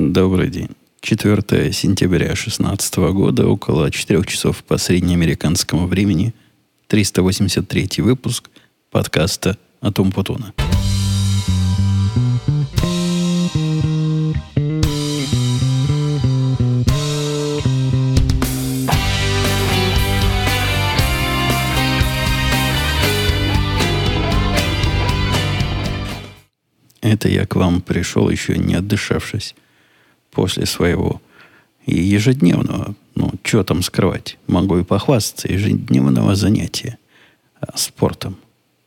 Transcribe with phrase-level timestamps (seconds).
[0.00, 0.68] Добрый день.
[1.00, 6.34] 4 сентября 2016 года, около 4 часов по среднеамериканскому времени,
[6.86, 8.48] 383 выпуск
[8.92, 10.54] подкаста «Атом Путуна».
[27.00, 29.56] Это я к вам пришел еще не отдышавшись
[30.38, 31.20] после своего
[31.84, 36.96] ежедневного, ну, что там скрывать, могу и похвастаться, ежедневного занятия
[37.60, 38.36] а, спортом.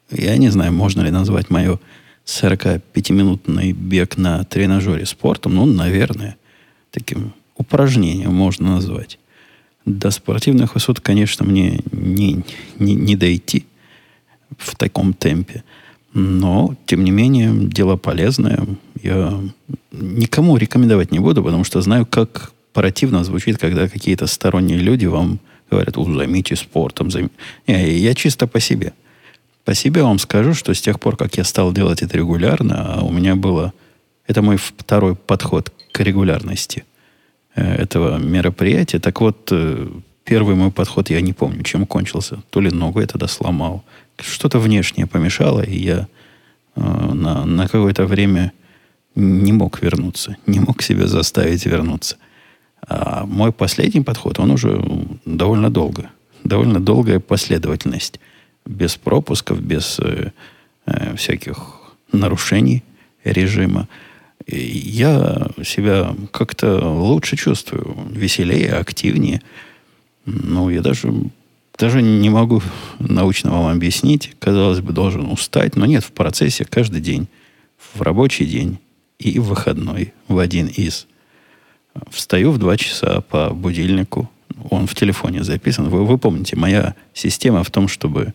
[0.09, 1.77] Я не знаю, можно ли назвать мое
[2.25, 5.55] 45-минутный бег на тренажере спортом.
[5.55, 6.37] Ну, наверное,
[6.89, 9.19] таким упражнением можно назвать.
[9.83, 12.45] До спортивных высот, конечно, мне не,
[12.79, 13.65] не, не дойти
[14.57, 15.65] в таком темпе.
[16.13, 18.65] Но, тем не менее, дело полезное.
[19.03, 19.39] Я
[19.91, 25.39] никому рекомендовать не буду, потому что знаю, как противно звучит, когда какие-то сторонние люди вам
[25.69, 27.11] говорят, у, займитесь спортом.
[27.11, 27.31] Займ...
[27.67, 28.93] Не, я чисто по себе.
[29.63, 33.01] По себе вам скажу, что с тех пор, как я стал делать это регулярно, а
[33.01, 33.73] у меня было...
[34.27, 36.83] Это мой второй подход к регулярности
[37.55, 38.99] э, этого мероприятия.
[38.99, 39.87] Так вот, э,
[40.23, 42.41] первый мой подход я не помню, чем кончился.
[42.49, 43.83] То ли ногу я тогда сломал,
[44.19, 46.07] что-то внешнее помешало, и я
[46.75, 48.51] э, на, на какое-то время
[49.21, 52.17] не мог вернуться, не мог себя заставить вернуться.
[52.87, 54.83] А мой последний подход, он уже
[55.25, 56.09] довольно долго,
[56.43, 58.19] довольно долгая последовательность,
[58.65, 60.31] без пропусков, без э,
[60.85, 61.57] э, всяких
[62.11, 62.83] нарушений
[63.23, 63.87] режима.
[64.47, 69.41] И я себя как-то лучше чувствую, веселее, активнее.
[70.25, 71.13] Ну, я даже
[71.77, 72.61] даже не могу
[72.99, 74.35] научно вам объяснить.
[74.39, 77.27] Казалось бы, должен устать, но нет, в процессе каждый день,
[77.93, 78.77] в рабочий день
[79.21, 81.07] и выходной, в один из.
[82.09, 84.29] Встаю в два часа по будильнику.
[84.69, 85.89] Он в телефоне записан.
[85.89, 88.33] Вы, вы помните, моя система в том, чтобы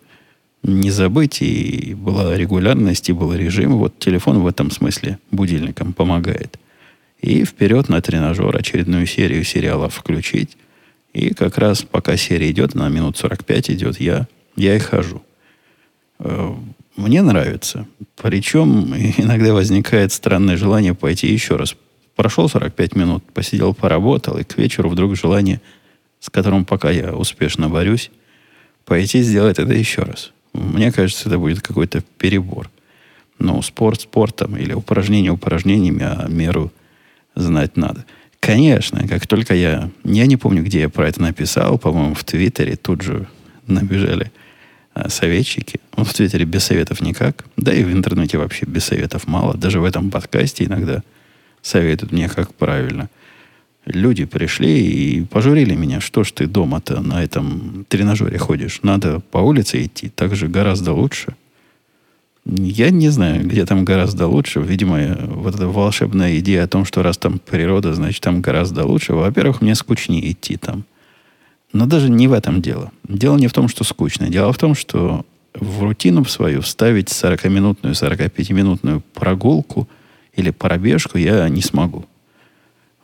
[0.62, 3.76] не забыть, и была регулярность, и был режим.
[3.76, 6.58] Вот телефон в этом смысле будильником помогает.
[7.20, 10.56] И вперед на тренажер очередную серию сериалов включить
[11.16, 15.22] и как раз пока серия идет, на минут 45 идет, я, я и хожу.
[16.96, 17.86] Мне нравится.
[18.16, 21.76] Причем иногда возникает странное желание пойти еще раз.
[22.14, 25.60] Прошел 45 минут, посидел, поработал, и к вечеру вдруг желание,
[26.18, 28.10] с которым пока я успешно борюсь,
[28.86, 30.32] пойти сделать это еще раз.
[30.54, 32.70] Мне кажется, это будет какой-то перебор.
[33.38, 36.72] Ну, спорт спортом или упражнение упражнениями, а меру
[37.34, 38.06] знать надо.
[38.40, 39.90] Конечно, как только я...
[40.04, 43.28] Я не помню, где я про это написал, по-моему, в Твиттере тут же
[43.66, 44.32] набежали
[45.08, 45.80] советчики.
[45.96, 47.44] Он в Твиттере без советов никак.
[47.56, 49.56] Да и в интернете вообще без советов мало.
[49.56, 51.02] Даже в этом подкасте иногда
[51.62, 53.08] советуют мне, как правильно.
[53.84, 58.80] Люди пришли и пожурили меня, что ж ты дома-то на этом тренажере ходишь.
[58.82, 61.36] Надо по улице идти, так же гораздо лучше–
[62.48, 64.60] я не знаю, где там гораздо лучше.
[64.60, 69.14] Видимо, вот эта волшебная идея о том, что раз там природа, значит, там гораздо лучше.
[69.14, 70.84] Во-первых, мне скучнее идти там.
[71.76, 72.90] Но даже не в этом дело.
[73.06, 74.30] Дело не в том, что скучно.
[74.30, 79.86] Дело в том, что в рутину свою вставить 40-минутную, 45-минутную прогулку
[80.34, 82.06] или пробежку я не смогу.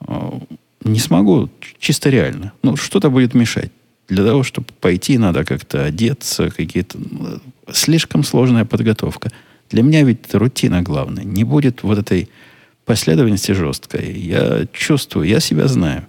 [0.00, 0.40] А,
[0.84, 1.50] не смогу
[1.80, 2.52] чисто реально.
[2.62, 3.70] Ну, что-то будет мешать.
[4.08, 6.98] Для того, чтобы пойти, надо как-то одеться, какие-то...
[6.98, 7.40] Ну,
[7.70, 9.30] слишком сложная подготовка.
[9.70, 11.24] Для меня ведь рутина главная.
[11.24, 12.30] Не будет вот этой
[12.86, 14.18] последовательности жесткой.
[14.18, 16.06] Я чувствую, я себя знаю.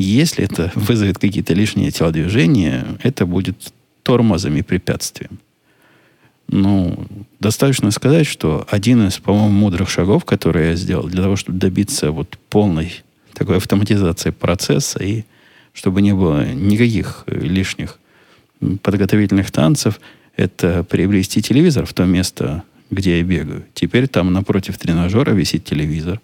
[0.00, 3.72] Если это вызовет какие-то лишние телодвижения, это будет
[4.04, 5.40] тормозом и препятствием.
[6.46, 7.04] Ну,
[7.40, 12.12] достаточно сказать, что один из, по-моему, мудрых шагов, которые я сделал для того, чтобы добиться
[12.12, 13.02] вот полной
[13.34, 15.24] такой автоматизации процесса и
[15.72, 17.98] чтобы не было никаких лишних
[18.82, 20.00] подготовительных танцев,
[20.36, 23.64] это приобрести телевизор в то место, где я бегаю.
[23.74, 26.20] Теперь там напротив тренажера висит телевизор.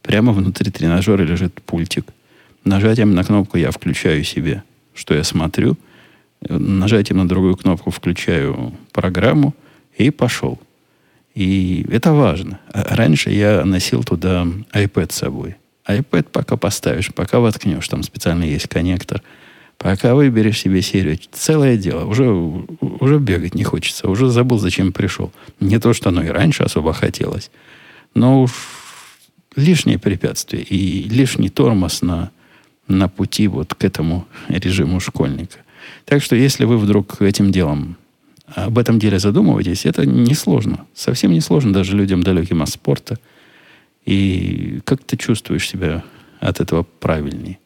[0.00, 2.06] Прямо внутри тренажера лежит пультик.
[2.68, 4.62] Нажатием на кнопку я включаю себе,
[4.94, 5.76] что я смотрю.
[6.40, 9.54] Нажатием на другую кнопку включаю программу
[9.96, 10.58] и пошел.
[11.34, 12.60] И это важно.
[12.72, 15.56] А раньше я носил туда iPad с собой
[15.88, 19.22] iPad пока поставишь, пока воткнешь, там специально есть коннектор,
[19.78, 22.04] пока выберешь себе серию, целое дело.
[22.04, 25.32] Уже, уже бегать не хочется, уже забыл, зачем пришел.
[25.60, 27.50] Не то, что оно и раньше особо хотелось,
[28.14, 28.52] но уж
[29.56, 32.30] лишнее препятствие и лишний тормоз на,
[32.88, 35.58] на пути вот к этому режиму школьника.
[36.04, 37.96] Так что, если вы вдруг этим делом
[38.46, 40.86] об этом деле задумываетесь, это несложно.
[40.94, 43.18] Совсем несложно даже людям далеким от спорта–
[44.08, 46.02] И как ты чувствуешь себя
[46.40, 47.58] от этого правильнее?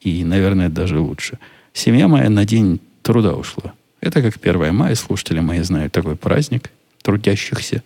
[0.00, 1.38] И, наверное, даже лучше.
[1.74, 3.74] Семья моя на день труда ушла.
[4.00, 6.70] Это как 1 мая, слушатели мои знают такой праздник
[7.02, 7.82] трудящихся.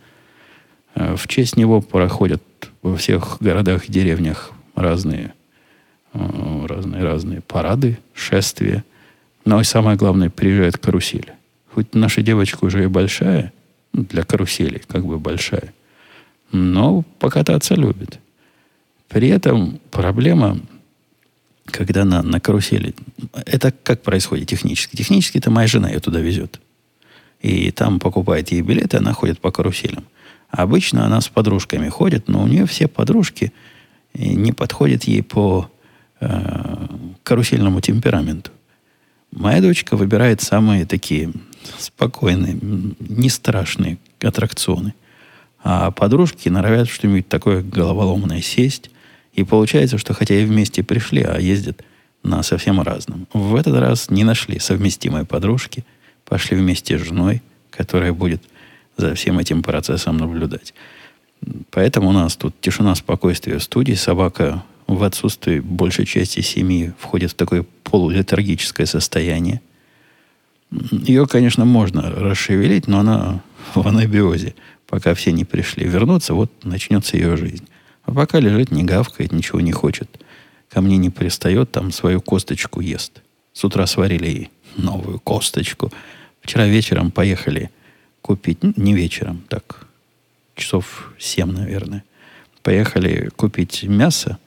[0.94, 2.42] Э, в честь него проходят
[2.82, 5.32] во всех городах и деревнях разные,
[6.14, 8.84] э, разные, разные парады, шествия.
[9.44, 11.32] Но и самое главное, приезжает карусель.
[11.74, 13.52] Хоть наша девочка уже и большая,
[13.92, 15.72] для карусели как бы большая,
[16.50, 18.18] но покататься любит.
[19.08, 20.58] При этом проблема
[21.66, 22.94] когда на, на карусели...
[23.46, 24.96] Это как происходит технически?
[24.96, 26.60] Технически это моя жена ее туда везет.
[27.40, 30.04] И там покупает ей билеты, она ходит по каруселям.
[30.48, 33.52] Обычно она с подружками ходит, но у нее все подружки
[34.14, 35.70] э, не подходят ей по
[36.22, 36.86] э,
[37.22, 38.50] карусельному темпераменту.
[39.30, 41.32] Моя дочка выбирает самые такие
[41.78, 42.58] спокойные,
[43.00, 44.94] не страшные аттракционы.
[45.64, 48.90] А подружки норовят что-нибудь такое головоломное сесть–
[49.32, 51.82] и получается, что хотя и вместе пришли, а ездят
[52.22, 53.26] на совсем разном.
[53.32, 55.84] В этот раз не нашли совместимой подружки,
[56.24, 58.42] пошли вместе с женой, которая будет
[58.96, 60.74] за всем этим процессом наблюдать.
[61.70, 63.94] Поэтому у нас тут тишина, спокойствие в студии.
[63.94, 69.60] Собака в отсутствии большей части семьи входит в такое полулетаргическое состояние.
[70.90, 73.42] Ее, конечно, можно расшевелить, но она
[73.74, 74.54] в анабиозе.
[74.86, 77.66] Пока все не пришли вернуться, вот начнется ее жизнь.
[78.04, 80.08] А пока лежит, не гавкает, ничего не хочет.
[80.68, 83.22] Ко мне не пристает, там свою косточку ест.
[83.52, 85.92] С утра сварили ей новую косточку.
[86.40, 87.70] Вчера вечером поехали
[88.20, 89.86] купить, ну, не вечером, так,
[90.62, 92.04] часов семь, наверное.
[92.62, 94.38] Поехали купить мясо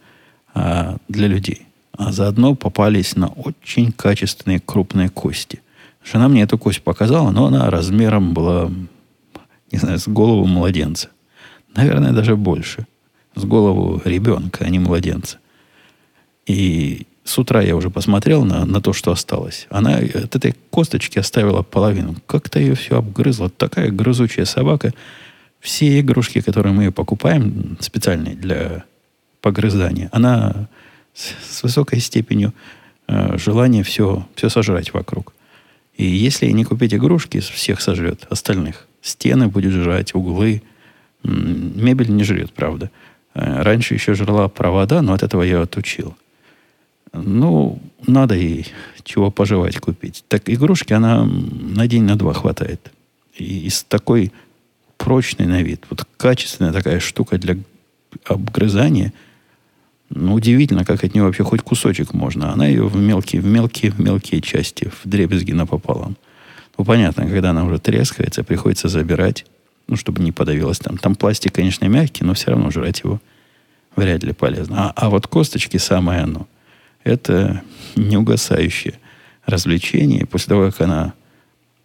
[0.54, 1.64] а, для людей.
[1.94, 5.62] А заодно попались на очень качественные крупные кости.
[6.04, 8.72] Жена мне эту кость показала, но она размером была,
[9.72, 11.10] не знаю, с голову младенца.
[11.76, 12.86] Наверное, даже больше
[13.36, 15.40] с голову ребенка, а не младенца.
[16.46, 19.68] И с утра я уже посмотрел на, на то, что осталось.
[19.70, 22.16] Она от этой косточки оставила половину.
[22.28, 23.50] Как-то ее все обгрызла.
[23.50, 24.94] Такая грызучая собака.
[25.66, 28.84] Все игрушки, которые мы покупаем, специальные для
[29.42, 30.68] погрызания, она
[31.16, 32.54] с, высокой степенью
[33.08, 35.34] э, желания все, все сожрать вокруг.
[35.98, 38.86] И если не купить игрушки, всех сожрет остальных.
[39.02, 40.62] Стены будет жрать, углы.
[41.24, 42.92] Мебель не жрет, правда.
[43.34, 46.16] Э, раньше еще жрала провода, но от этого я отучил.
[47.12, 48.68] Ну, надо ей
[49.04, 50.26] чего пожевать купить.
[50.28, 52.92] Так игрушки она на день, на два хватает.
[53.36, 54.32] И из такой
[54.98, 57.58] прочной на вид, вот качественная такая штука для
[58.26, 59.14] обгрызания,
[60.10, 62.54] ну, удивительно, как от нее вообще хоть кусочек можно.
[62.54, 66.16] Она ее в мелкие, в мелкие, в мелкие части, в дребезги напополам.
[66.78, 69.46] Ну, понятно, когда она уже трескается, приходится забирать
[69.88, 70.98] ну, чтобы не подавилось там.
[70.98, 73.22] Там пластик, конечно, мягкий, но все равно жрать его
[73.96, 74.90] вряд ли полезно.
[74.90, 76.48] А, а вот косточки самое оно.
[77.04, 77.62] Это
[77.96, 78.96] неугасающее
[79.46, 80.26] развлечение.
[80.26, 81.14] После того, как она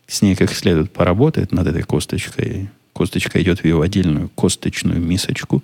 [0.07, 5.63] с ней как следует поработает над этой косточкой, косточка идет в ее отдельную косточную мисочку,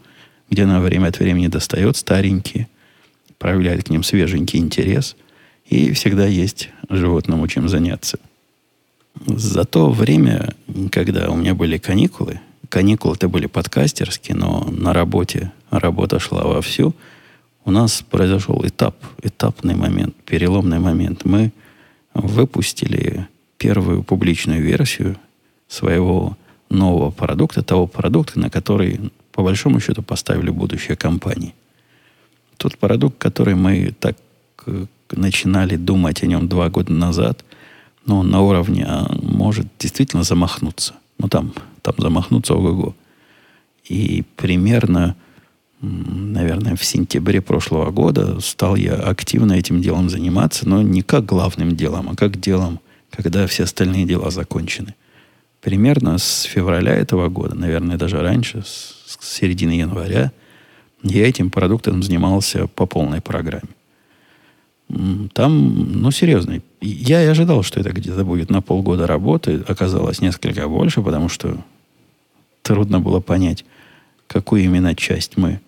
[0.49, 2.67] где она время от времени достает старенькие,
[3.37, 5.17] проявляет к ним свеженький интерес,
[5.67, 8.19] и всегда есть животному чем заняться.
[9.27, 10.55] За то время,
[10.91, 12.41] когда у меня были каникулы,
[12.71, 16.95] каникулы это были подкастерские, но на работе работа шла вовсю,
[17.67, 21.27] у нас произошел этап, этапный момент, переломный момент.
[21.27, 21.53] Мы
[22.15, 23.29] выпустили
[23.59, 25.17] первую публичную версию
[25.69, 26.35] своего
[26.69, 31.55] нового продукта, того продукта, на который, по большому счету, поставили будущее компании.
[32.57, 34.17] Тот продукт, который мы так
[34.67, 37.45] э, начинали думать о нем два года назад–
[38.07, 40.95] но он на уровне а, может действительно замахнуться.
[41.19, 42.95] Ну, там, там замахнуться ого-го.
[43.85, 45.17] И примерно,
[45.81, 51.77] наверное, в сентябре прошлого года стал я активно этим делом заниматься, но не как главным
[51.77, 52.81] делом, а как делом,
[53.11, 54.95] когда все остальные дела закончены.
[55.67, 60.31] Примерно с февраля этого года, наверное, даже раньше, с середины января,
[61.03, 63.71] я этим продуктом занимался по полной программе.
[65.33, 69.65] Там, ну, серьезно, я и ожидал, что это где-то будет на полгода работы.
[69.67, 71.59] Оказалось несколько больше, потому что
[72.63, 73.65] трудно было понять,
[74.29, 75.61] какую именно часть мы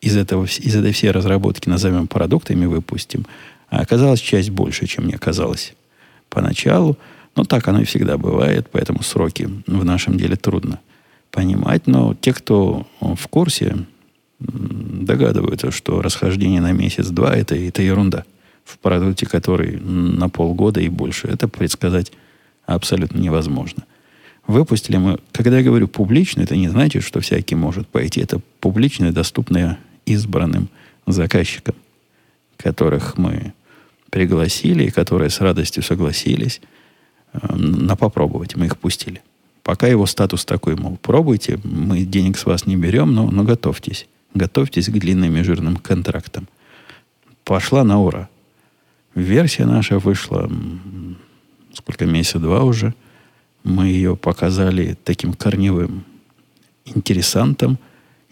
[0.00, 3.26] из, этого, из этой всей разработки назовем продуктами выпустим.
[3.68, 5.74] А оказалась часть больше, чем мне казалось
[6.30, 6.96] поначалу.
[7.36, 10.80] Но так оно и всегда бывает, поэтому сроки в нашем деле трудно
[11.30, 11.86] понимать.
[11.86, 13.76] Но те, кто в курсе,
[14.38, 18.24] догадываются, что расхождение на месяц-два это, это ерунда
[18.64, 21.28] в продукте, который на полгода и больше.
[21.28, 22.12] Это предсказать
[22.66, 23.84] абсолютно невозможно.
[24.46, 28.20] Выпустили мы, когда я говорю публично, это не значит, что всякий может пойти.
[28.20, 30.68] Это публично доступное избранным
[31.06, 31.74] заказчикам,
[32.58, 33.54] которых мы
[34.10, 36.60] пригласили и которые с радостью согласились
[37.42, 38.56] на попробовать.
[38.56, 39.22] Мы их пустили.
[39.62, 44.06] Пока его статус такой, мол, пробуйте, мы денег с вас не берем, но, но готовьтесь.
[44.34, 46.48] Готовьтесь к длинным и жирным контрактам.
[47.44, 48.28] Пошла на ура.
[49.14, 50.50] Версия наша вышла
[51.72, 52.94] сколько, месяца два уже–
[53.64, 56.04] мы ее показали таким корневым
[56.84, 57.78] интересантам.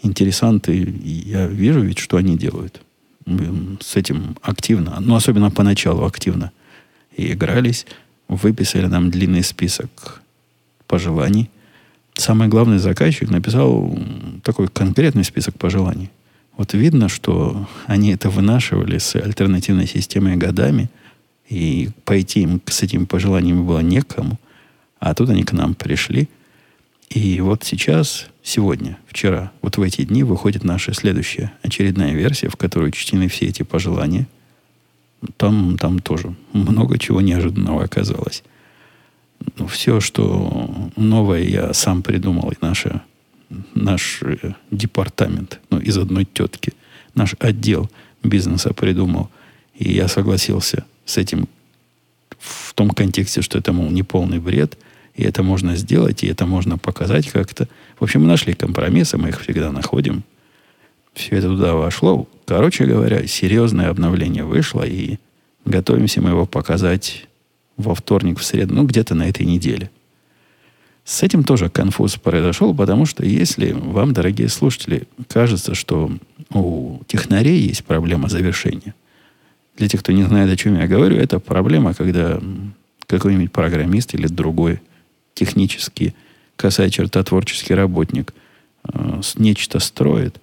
[0.02, 2.82] Интересанты, я вижу ведь, что они делают.
[3.80, 6.52] С этим активно, ну, особенно поначалу активно
[7.16, 7.86] и игрались.
[8.34, 10.22] Выписали нам длинный список
[10.86, 11.50] пожеланий.
[12.14, 13.98] Самый главный заказчик написал
[14.42, 16.10] такой конкретный список пожеланий.
[16.56, 20.90] Вот видно, что они это вынашивали с альтернативной системой годами,
[21.48, 24.38] и пойти им с этими пожеланиями было некому–
[25.02, 26.28] а тут они к нам пришли.
[27.10, 32.54] И вот сейчас, сегодня, вчера, вот в эти дни выходит наша следующая очередная версия, в
[32.54, 34.28] которой учтены все эти пожелания.
[35.36, 38.42] Там, там тоже много чего неожиданного оказалось.
[39.56, 42.50] Ну, все, что новое, я сам придумал.
[42.50, 43.02] И наша,
[43.74, 46.72] наш э, департамент, ну, из одной тетки,
[47.14, 47.90] наш отдел
[48.22, 49.30] бизнеса придумал.
[49.74, 51.48] И я согласился с этим
[52.38, 54.78] в том контексте, что это, мол, не полный бред–
[55.14, 57.68] и это можно сделать, и это можно показать как-то.
[57.98, 60.24] В общем, мы нашли компромиссы, мы их всегда находим.
[61.14, 62.28] Все это туда вошло.
[62.46, 65.18] Короче говоря, серьезное обновление вышло, и
[65.64, 67.26] готовимся мы его показать
[67.76, 69.90] во вторник, в среду, ну, где-то на этой неделе.
[71.04, 76.12] С этим тоже конфуз произошел, потому что если вам, дорогие слушатели, кажется, что
[76.50, 78.94] у технарей есть проблема завершения,
[79.76, 82.40] для тех, кто не знает, о чем я говорю, это проблема, когда
[83.06, 84.80] какой-нибудь программист или другой
[85.34, 86.14] технически
[86.56, 88.32] косая черта творческий работник
[88.84, 90.40] э, нечто строит,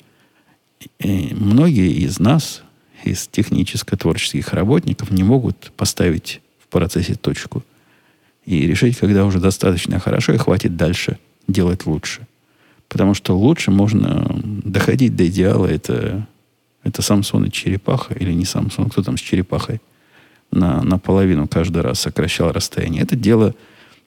[0.99, 2.63] и многие из нас,
[3.03, 7.63] из техническо-творческих работников, не могут поставить в процессе точку
[8.45, 12.27] и решить, когда уже достаточно хорошо и хватит дальше делать лучше.
[12.87, 15.67] Потому что лучше можно доходить до идеала.
[15.67, 16.27] Это,
[16.83, 19.81] это Самсон и черепаха, или не Самсон, кто там с черепахой
[20.51, 23.03] на, наполовину каждый раз сокращал расстояние.
[23.03, 23.53] Это дело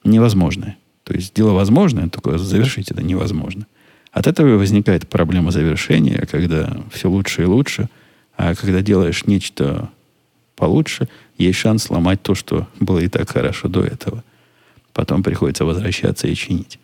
[0.05, 0.77] невозможное.
[1.05, 3.67] То есть дело возможное, только завершить это невозможно.
[4.13, 7.89] От этого возникает проблема завершения, когда все лучше и лучше,
[8.37, 9.91] а когда делаешь нечто
[10.55, 14.23] получше, есть шанс сломать то, что было и так хорошо до этого.
[14.93, 16.79] Потом приходится возвращаться и чинить.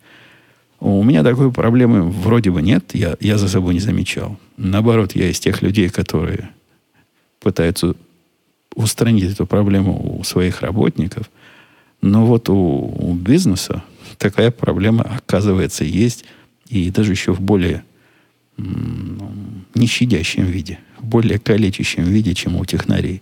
[0.79, 4.37] У меня такой проблемы вроде бы нет, я, я за собой не замечал.
[4.57, 6.49] Наоборот, я из тех людей, которые
[7.39, 7.95] пытаются
[8.75, 11.29] устранить эту проблему у своих работников–
[12.01, 13.83] но вот у, у бизнеса
[14.17, 16.25] такая проблема, оказывается, есть.
[16.69, 17.83] И даже еще в более
[19.75, 23.21] нещадящем виде, в более калечащем виде, чем у технарей.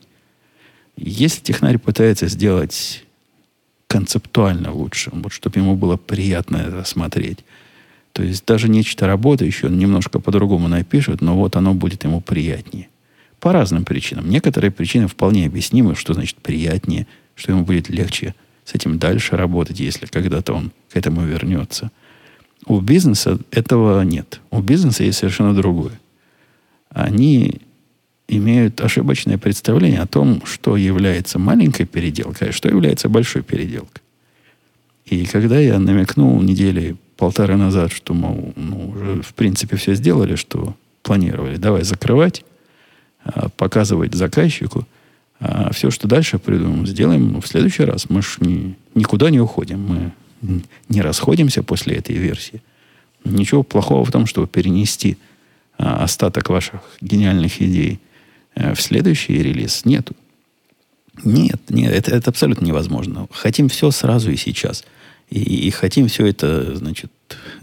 [0.96, 3.04] Если технарь пытается сделать
[3.88, 7.39] концептуально лучше, вот, чтобы ему было приятно это смотреть,
[8.13, 12.89] то есть даже нечто работающее, он немножко по-другому напишет, но вот оно будет ему приятнее.
[13.39, 14.30] По разным причинам.
[14.30, 18.34] Некоторые причины вполне объяснимы, что значит приятнее, что ему будет легче–
[18.68, 21.89] с этим дальше работать, если когда-то он к этому вернется.
[22.67, 24.41] У бизнеса этого нет.
[24.51, 26.00] У бизнеса есть совершенно другое.
[26.89, 27.62] Они
[28.27, 34.01] имеют ошибочное представление о том, что является маленькой переделкой, а что является большой переделкой.
[35.05, 40.36] И когда я намекнул недели полторы назад, что, мол, ну, уже в принципе все сделали,
[40.36, 42.43] что планировали, давай закрывать,
[43.24, 44.86] а, показывать заказчику–
[45.39, 48.09] а все, что дальше придумаем, сделаем в следующий раз.
[48.09, 49.79] Мы ж ни, никуда не уходим.
[49.81, 52.62] Мы не расходимся после этой версии.
[53.24, 55.17] Ничего плохого в том, чтобы перенести
[55.77, 58.00] а, остаток ваших гениальных идей
[58.56, 60.15] а, в следующий релиз, нету.
[61.24, 63.27] Нет, нет, это, это абсолютно невозможно.
[63.32, 64.84] Хотим все сразу и сейчас.
[65.29, 67.12] И, и хотим все это, значит,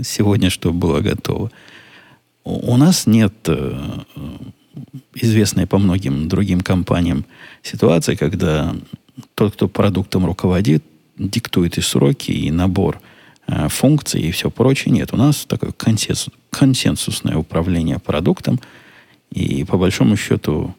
[0.03, 1.51] сегодня, чтобы было готово.
[2.45, 4.01] У, нас нет э,
[5.15, 7.25] известная по многим другим компаниям
[7.63, 8.77] ситуация, когда
[9.35, 10.85] тот, кто продуктом руководит,
[11.19, 13.01] диктует и сроки, и набор
[13.47, 14.93] э, функций, и все прочее.
[14.93, 18.61] Нет, у нас такое консенсус, консенсусное управление продуктом,
[19.31, 20.75] и по большому счету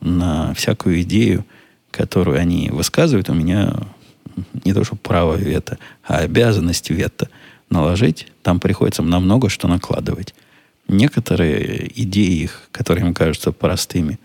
[0.00, 1.44] на всякую идею,
[1.90, 3.74] которую они высказывают, у меня
[4.64, 7.28] не то что право вето, а обязанность вето
[7.68, 8.28] наложить.
[8.42, 10.34] Там приходится на много что накладывать
[10.90, 14.18] некоторые идеи их, которые им кажутся простыми,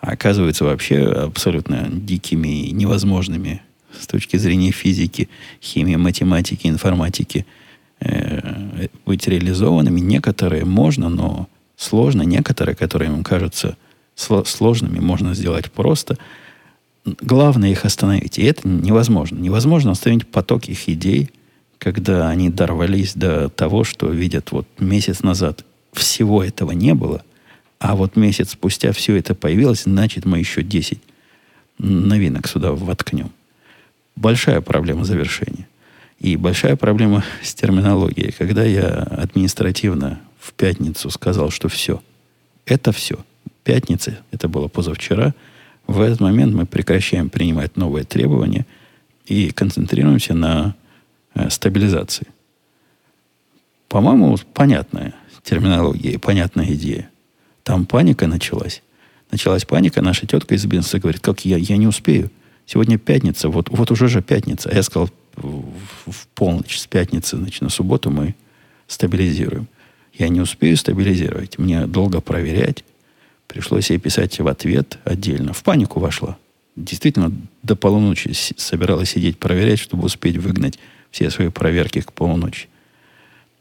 [0.00, 3.62] оказываются вообще абсолютно дикими и невозможными
[3.98, 5.28] с точки зрения физики,
[5.62, 7.46] химии, математики, информатики
[8.00, 10.00] э, быть реализованными.
[10.00, 12.22] Некоторые можно, но сложно.
[12.22, 13.76] Некоторые, которые им кажутся
[14.14, 16.18] сложными, можно сделать просто.
[17.04, 18.38] Главное их остановить.
[18.38, 19.38] И это невозможно.
[19.38, 21.30] Невозможно остановить поток их идей,
[21.78, 27.22] когда они дорвались до того, что видят вот месяц назад всего этого не было,
[27.80, 31.00] а вот месяц спустя все это появилось, значит, мы еще 10
[31.78, 33.30] новинок сюда воткнем.
[34.16, 35.68] Большая проблема завершения.
[36.18, 38.32] И большая проблема с терминологией.
[38.32, 42.02] Когда я административно в пятницу сказал, что все,
[42.66, 43.16] это все.
[43.64, 45.34] Пятница, это было позавчера,
[45.86, 48.66] в этот момент мы прекращаем принимать новые требования
[49.26, 50.74] и концентрируемся на
[51.34, 52.26] э, стабилизации.
[53.88, 57.10] По-моему, понятная терминология, понятная идея.
[57.62, 58.82] Там паника началась.
[59.30, 62.30] Началась паника, наша тетка из бизнеса говорит, как я, я не успею.
[62.66, 64.70] Сегодня пятница, вот, вот уже же пятница.
[64.70, 68.34] А я сказал, в, полночь с пятницы, значит, на субботу мы
[68.86, 69.68] стабилизируем.
[70.12, 71.58] Я не успею стабилизировать.
[71.58, 72.84] Мне долго проверять.
[73.46, 75.52] Пришлось ей писать в ответ отдельно.
[75.52, 76.36] В панику вошла.
[76.76, 80.78] Действительно, до полуночи собиралась сидеть проверять, чтобы успеть выгнать
[81.10, 82.68] все свои проверки к полуночи.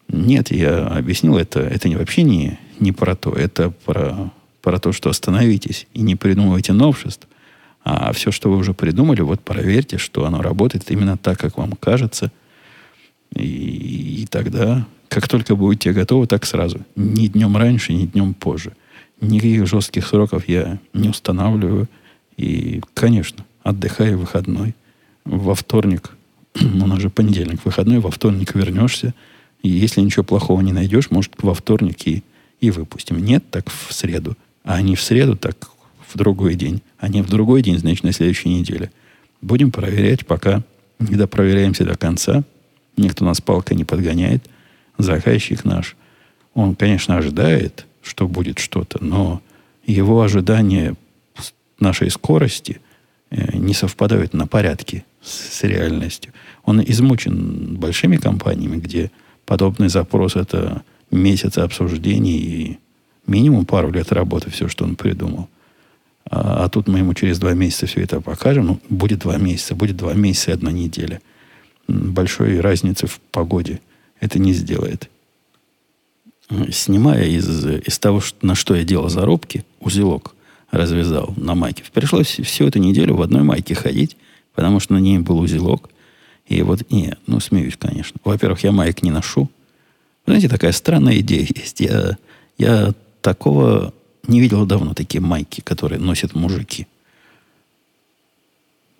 [0.08, 3.32] Нет, я объяснил, это, это не, вообще не, не про то.
[3.32, 4.32] Это про,
[4.62, 7.28] про то, что остановитесь и не придумывайте новшеств.
[7.84, 11.72] А все, что вы уже придумали, вот проверьте, что оно работает именно так, как вам
[11.74, 12.32] кажется.
[13.36, 16.82] И, и тогда, как только будете готовы, так сразу.
[16.96, 18.74] Ни днем раньше, ни днем позже.
[19.20, 21.88] Никаких жестких сроков я не устанавливаю.
[22.38, 24.76] И, конечно, отдыхай выходной.
[25.26, 26.12] Во вторник,
[26.62, 29.16] у нас же понедельник выходной, во вторник вернешься.
[29.64, 32.24] И если ничего плохого не найдешь, может, во вторник и,
[32.60, 33.24] и выпустим.
[33.24, 34.36] Нет, так в среду.
[34.64, 35.72] А не в среду, так
[36.14, 38.92] в другой день, а не в другой день, значит, на следующей неделе.
[39.42, 40.62] Будем проверять, пока
[41.00, 42.44] не допроверяемся до конца.
[42.98, 44.44] Никто нас палкой не подгоняет.
[44.98, 45.96] Заказчик наш,
[46.54, 49.42] он, конечно, ожидает, что будет что-то, но
[49.86, 50.96] его ожидания
[51.80, 52.80] нашей скорости
[53.32, 56.34] э, не совпадают на порядке с, с реальностью.
[56.64, 59.12] Он измучен большими компаниями, где
[59.46, 62.80] подобный запрос это месяцы обсуждений и
[63.26, 65.50] минимум пару лет работы, все, что он придумал.
[66.30, 68.68] А, а тут мы ему через два месяца все это покажем.
[68.68, 71.22] Ну, будет два месяца, будет два месяца и одна неделя.
[71.88, 73.80] Большой разницы в погоде
[74.20, 75.10] это не сделает.
[76.72, 80.36] Снимая из, из того, на что я делал зарубки, узелок
[80.72, 81.84] развязал на майке.
[81.94, 84.18] Пришлось всю эту неделю в одной майке ходить,
[84.54, 85.90] потому что на ней был узелок.
[86.48, 88.20] И вот, не, ну, смеюсь, конечно.
[88.24, 89.50] Во-первых, я майк не ношу.
[90.26, 91.80] Знаете, такая странная идея есть.
[91.80, 92.18] Я,
[92.58, 93.94] я такого
[94.28, 96.88] не видел давно такие майки, которые носят мужики.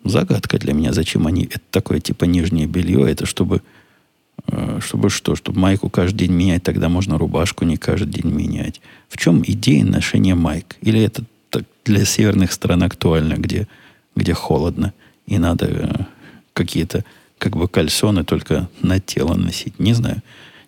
[0.04, 1.44] Загадка для меня, зачем они...
[1.44, 3.62] Это такое типа нижнее белье, это чтобы...
[4.48, 5.36] Э, чтобы что?
[5.36, 8.80] Чтобы майку каждый день менять, тогда можно рубашку не каждый день менять.
[9.08, 10.76] В чем идея ношения майк?
[10.80, 13.68] Или это так для северных стран актуально, где,
[14.16, 14.92] где холодно,
[15.26, 16.04] и надо э,
[16.52, 17.04] какие-то
[17.38, 19.78] как бы кальсоны только на тело носить?
[19.78, 20.22] Не знаю.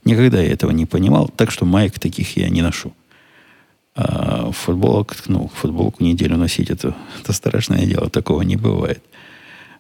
[0.05, 2.93] Никогда я этого не понимал, так что майк таких я не ношу.
[3.97, 9.03] А футболок, ну, футболку неделю носить, это, это страшное дело, такого не бывает.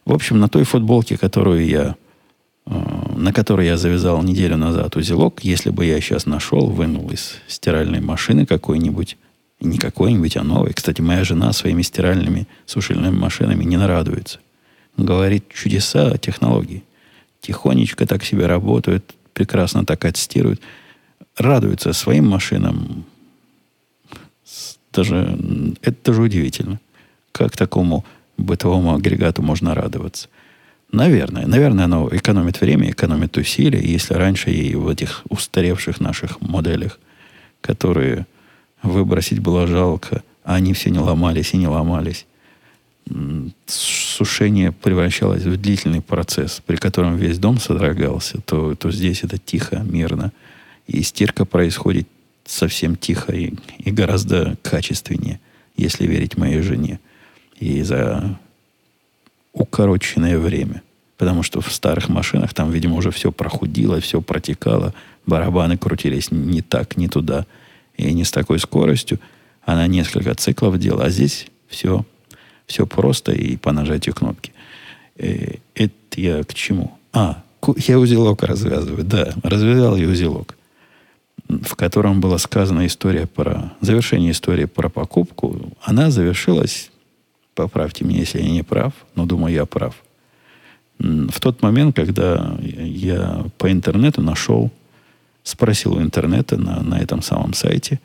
[0.04, 1.96] В общем, на той футболке, которую я,
[2.66, 2.70] э,
[3.16, 8.00] на которой я завязал неделю назад узелок, если бы я сейчас нашел, вынул из стиральной
[8.00, 9.16] машины какой-нибудь,
[9.60, 10.74] не какой-нибудь, а новый.
[10.74, 14.38] Кстати, моя жена своими стиральными сушильными машинами не нарадуется.
[14.96, 16.84] Говорит, чудеса технологий.
[17.40, 20.60] Тихонечко так себе работают, прекрасно так отстируют.
[21.36, 23.04] Радуется своим машинам,
[24.94, 25.38] даже,
[25.82, 26.80] это даже удивительно.
[27.32, 28.04] Как такому
[28.36, 30.28] бытовому агрегату можно радоваться?
[30.92, 31.46] Наверное.
[31.46, 33.80] Наверное, оно экономит время, экономит усилия.
[33.80, 37.00] Если раньше и в этих устаревших наших моделях,
[37.60, 38.26] которые
[38.82, 42.26] выбросить было жалко, а они все не ломались и не ломались,
[43.66, 49.78] сушение превращалось в длительный процесс, при котором весь дом содрогался, то, то здесь это тихо,
[49.78, 50.32] мирно.
[50.86, 52.08] И стирка происходит
[52.44, 55.40] совсем тихо и, и гораздо качественнее,
[55.76, 57.00] если верить моей жене.
[57.58, 58.38] И за
[59.52, 60.82] укороченное время.
[61.16, 64.92] Потому что в старых машинах там, видимо, уже все прохудило, все протекало,
[65.26, 67.46] барабаны крутились не так, не туда,
[67.96, 69.20] и не с такой скоростью.
[69.62, 72.04] Она несколько циклов делала, а здесь все,
[72.66, 74.52] все просто и по нажатию кнопки.
[75.16, 76.98] И э, это я к чему?
[77.12, 77.42] А,
[77.76, 80.56] я узелок развязываю, да, развязал я узелок
[81.48, 83.72] в котором была сказана история про...
[83.80, 86.90] Завершение истории про покупку, она завершилась,
[87.54, 89.94] поправьте меня, если я не прав, но думаю, я прав.
[90.98, 94.70] В тот момент, когда я по интернету нашел
[95.44, 98.00] Спросил у интернета на, на этом самом сайте,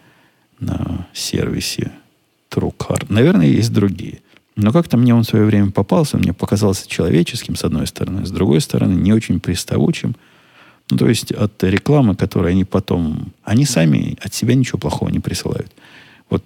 [0.60, 1.94] на сервисе
[2.52, 3.06] TrueCar.
[3.08, 4.20] Наверное, есть другие.
[4.58, 8.32] Но как-то мне он в свое время попался, мне показался человеческим, с одной стороны, с
[8.32, 10.18] другой стороны, не очень приставучим.
[10.92, 13.32] Ну, то есть от рекламы, которую они потом...
[13.44, 15.72] Они сами от себя ничего плохого не присылают.
[16.30, 16.44] Вот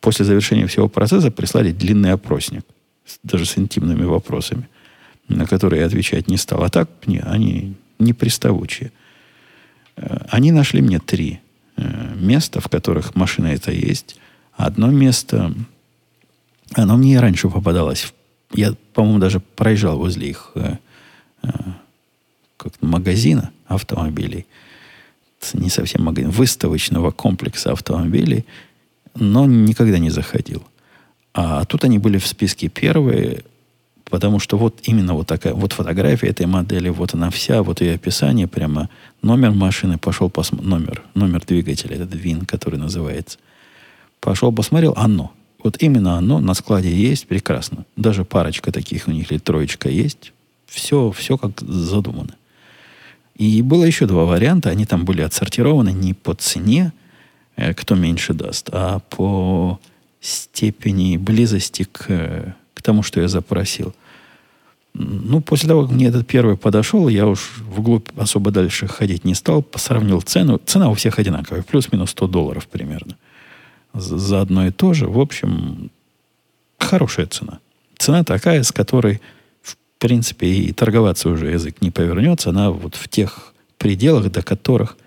[0.00, 2.64] после завершения всего процесса прислали длинный опросник,
[3.22, 4.68] даже с интимными вопросами,
[5.28, 6.64] на которые я отвечать не стал.
[6.64, 8.90] А так, не, они не приставучие.
[9.96, 11.40] Э, они нашли мне три
[11.76, 14.18] э, места, в которых машина эта есть.
[14.56, 15.54] Одно место
[16.72, 18.12] оно мне и раньше попадалось.
[18.52, 20.76] Я, по-моему, даже проезжал возле их э,
[22.56, 24.46] как магазина автомобилей.
[25.52, 28.46] Не совсем магазин, выставочного комплекса автомобилей,
[29.14, 30.62] но никогда не заходил.
[31.34, 33.44] А тут они были в списке первые,
[34.04, 37.94] потому что вот именно вот такая, вот фотография этой модели, вот она вся, вот ее
[37.94, 38.88] описание, прямо
[39.22, 43.38] номер машины, пошел посмотреть, номер, номер двигателя, этот ВИН, который называется.
[44.20, 45.32] Пошел посмотрел, оно.
[45.62, 47.84] Вот именно оно на складе есть, прекрасно.
[47.96, 50.32] Даже парочка таких у них или троечка есть.
[50.66, 52.34] Все, все как задумано.
[53.36, 54.70] И было еще два варианта.
[54.70, 56.92] Они там были отсортированы не по цене,
[57.56, 59.78] э, кто меньше даст, а по
[60.20, 63.94] степени близости к, к тому, что я запросил.
[64.94, 69.34] Ну, после того, как мне этот первый подошел, я уж вглубь особо дальше ходить не
[69.34, 70.60] стал, сравнил цену.
[70.64, 73.16] Цена у всех одинаковая, плюс-минус 100 долларов примерно
[73.94, 75.06] за одно и то же.
[75.06, 75.90] В общем,
[76.78, 77.60] хорошая цена.
[77.96, 79.20] Цена такая, с которой,
[80.04, 82.50] принципе, и торговаться уже язык не повернется.
[82.50, 84.98] Она вот в тех пределах, до которых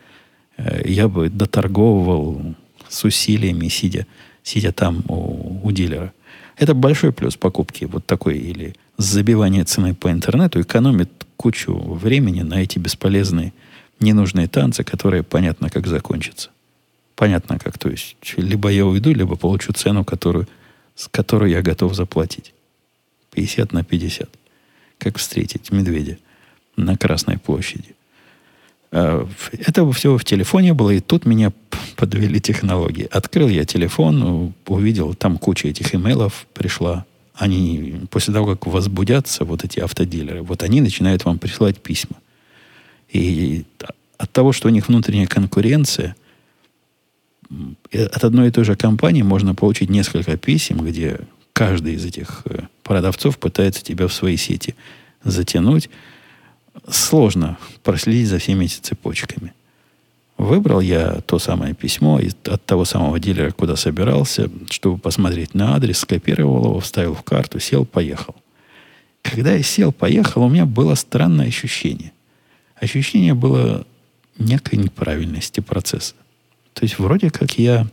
[0.57, 2.55] э, я бы доторговывал
[2.89, 4.07] с усилиями, сидя,
[4.41, 6.13] сидя там у, у дилера.
[6.57, 12.55] Это большой плюс покупки вот такой или забивание цены по интернету экономит кучу времени на
[12.55, 13.53] эти бесполезные
[13.99, 16.49] ненужные танцы, которые понятно как закончатся.
[17.15, 17.77] Понятно как.
[17.77, 20.47] То есть, либо я уйду, либо получу цену, которую,
[20.95, 22.51] с которой я готов заплатить.
[23.33, 24.27] 50 на 50.
[24.97, 26.17] Как встретить медведя
[26.75, 27.95] на Красной площади.
[28.91, 31.51] А, это все в телефоне было, и тут меня
[31.95, 33.07] подвели технологии.
[33.12, 37.05] Открыл я телефон, увидел, там куча этих имейлов пришла.
[37.33, 42.17] Они, после того, как возбудятся, вот эти автодилеры, вот они начинают вам присылать письма.
[43.10, 43.65] И
[44.17, 46.15] от того, что у них внутренняя конкуренция–
[47.93, 51.19] от одной и той же компании можно получить несколько писем, где
[51.53, 54.76] каждый из этих э, продавцов пытается тебя в свои сети
[55.23, 55.89] затянуть.
[56.89, 59.54] Сложно проследить за всеми этими цепочками.
[60.38, 66.00] Выбрал я то самое письмо от того самого дилера, куда собирался, чтобы посмотреть на адрес,
[66.00, 68.36] скопировал его, вставил в карту, сел, поехал.
[69.23, 72.12] Когда я сел, поехал, у меня было странное ощущение.
[72.80, 73.86] Ощущение было
[74.38, 76.13] некой неправильности процесса.
[76.73, 77.88] То есть вроде как я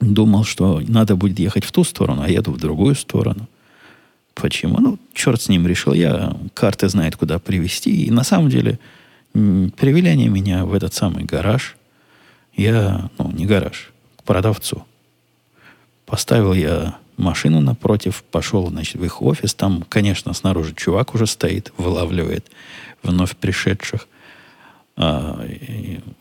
[0.00, 3.48] думал, что надо будет ехать в ту сторону, а еду в другую сторону.
[4.40, 4.78] Почему?
[4.78, 5.92] Ну, черт с ним решил.
[5.92, 8.04] Я карты знает, куда привезти.
[8.04, 8.78] И на самом деле
[9.32, 11.76] привели они меня в этот самый гараж.
[12.54, 14.84] Я, ну, не гараж, к продавцу.
[16.06, 19.54] Поставил я машину напротив, пошел, значит, в их офис.
[19.54, 22.50] Там, конечно, снаружи чувак уже стоит, вылавливает
[23.02, 24.06] вновь пришедших.
[24.96, 25.44] А,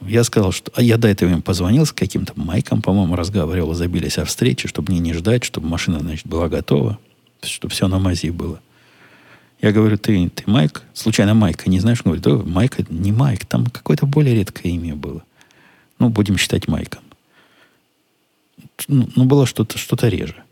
[0.01, 0.71] я сказал, что...
[0.75, 4.91] А я до этого им позвонил с каким-то Майком, по-моему, разговаривал, забились о встрече, чтобы
[4.91, 6.99] мне не ждать, чтобы машина, значит, была готова,
[7.41, 8.60] чтобы все на мази было.
[9.62, 10.84] Я говорю, ты, ты Майк?
[10.93, 12.02] Случайно Майка не знаешь?
[12.04, 15.23] Он говорит, да, Майк, не Майк, там какое-то более редкое имя было.
[16.00, 17.02] Ну, будем считать Майком.
[18.88, 20.43] Ну, ну было что-то что реже.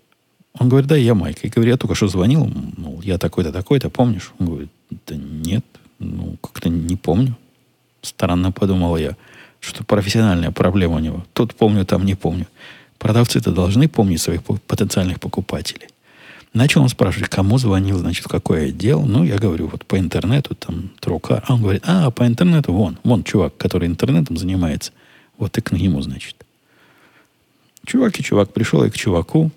[0.58, 1.44] Он говорит, да, я Майк.
[1.44, 4.32] Я говорю, я только что звонил, ну, я такой-то, такой-то, помнишь?
[4.40, 4.70] Он говорит,
[5.06, 5.66] да нет,
[6.00, 7.38] ну, как-то не помню.
[8.02, 9.16] Странно подумал я,
[9.60, 11.26] что профессиональная проблема у него.
[11.34, 12.48] Тут помню, там не помню.
[12.98, 15.88] Продавцы-то должны помнить своих потенциальных покупателей.
[16.56, 19.06] Начал он спрашивать, кому звонил, значит, в какой отдел.
[19.06, 21.44] Ну, я говорю, вот по интернету, там, Трукар.
[21.46, 24.94] А он говорит, а, по интернету, вон, вон чувак, который интернетом занимается.
[25.38, 26.46] Вот и к нему, значит.
[27.86, 29.52] Чувак и чувак пришел и к чуваку.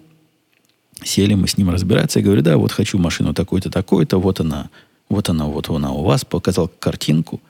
[1.05, 2.19] Сели мы с ним разбираться.
[2.19, 4.19] Я говорю, да, вот хочу машину такой-то, такой-то.
[4.19, 4.69] Вот она,
[5.09, 6.25] вот она, вот она у вас.
[6.25, 7.41] Показал картинку.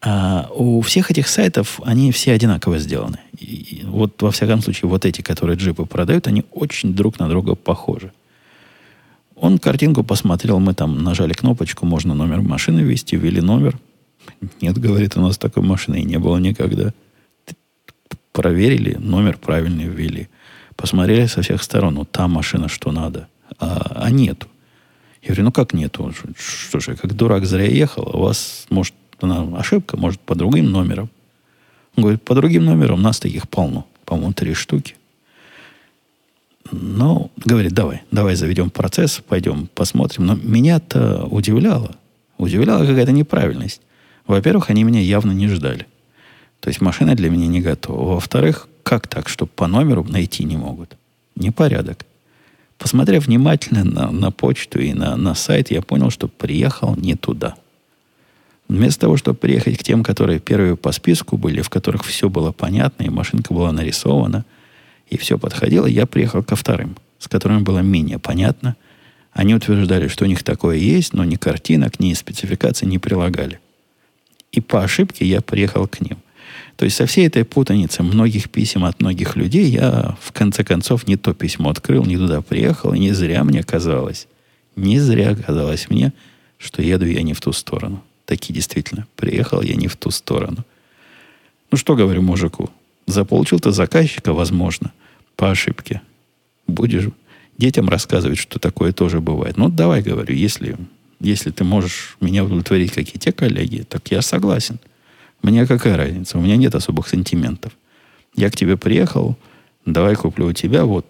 [0.00, 3.18] А у всех этих сайтов они все одинаково сделаны.
[3.38, 7.54] И вот во всяком случае, вот эти, которые джипы продают, они очень друг на друга
[7.54, 8.10] похожи.
[9.40, 13.78] Он картинку посмотрел, мы там нажали кнопочку, можно номер машины ввести, ввели номер.
[14.60, 16.92] Нет, говорит, у нас такой машины и не было никогда.
[18.32, 20.28] Проверили, номер правильный ввели.
[20.76, 23.28] Посмотрели со всех сторон, ну, та машина, что надо.
[23.58, 24.46] А, а нету.
[25.22, 26.12] Я говорю, ну как нету?
[26.36, 31.08] Что же, как дурак зря ехал, а у вас, может, ошибка, может, по другим номерам.
[31.96, 33.86] Он говорит, по другим номерам у нас таких полно.
[34.04, 34.96] По-моему, три штуки.
[36.72, 40.26] Ну, говорит, давай, давай заведем процесс, пойдем посмотрим.
[40.26, 41.96] Но меня-то удивляло.
[42.38, 43.80] Удивляла какая-то неправильность.
[44.26, 45.86] Во-первых, они меня явно не ждали.
[46.60, 48.14] То есть машина для меня не готова.
[48.14, 50.96] Во-вторых, как так, что по номеру найти не могут?
[51.36, 52.06] Непорядок.
[52.78, 57.56] Посмотрев внимательно на, на почту и на, на сайт, я понял, что приехал не туда.
[58.68, 62.52] Вместо того, чтобы приехать к тем, которые первые по списку были, в которых все было
[62.52, 64.44] понятно, и машинка была нарисована,
[65.10, 68.76] и все подходило, я приехал ко вторым, с которыми было менее понятно.
[69.32, 73.60] Они утверждали, что у них такое есть, но ни картинок, ни спецификаций не прилагали.
[74.52, 76.18] И по ошибке я приехал к ним.
[76.76, 81.06] То есть со всей этой путаницы многих писем от многих людей я в конце концов
[81.06, 84.26] не то письмо открыл, не туда приехал, и не зря мне казалось,
[84.76, 86.12] не зря казалось мне,
[86.58, 88.02] что еду я не в ту сторону.
[88.24, 90.64] Таки действительно, приехал я не в ту сторону.
[91.70, 92.70] Ну что говорю мужику?
[93.10, 94.92] Заполучил ты заказчика, возможно,
[95.36, 96.00] по ошибке.
[96.66, 97.08] Будешь
[97.58, 99.56] детям рассказывать, что такое тоже бывает.
[99.56, 100.76] Ну, давай, говорю, если,
[101.18, 104.78] если ты можешь меня удовлетворить, как и те коллеги, так я согласен.
[105.42, 106.38] Мне какая разница?
[106.38, 107.72] У меня нет особых сантиментов.
[108.36, 109.36] Я к тебе приехал,
[109.84, 110.84] давай куплю у тебя.
[110.84, 111.06] Вот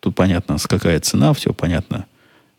[0.00, 2.04] тут понятно, какая цена, все понятно,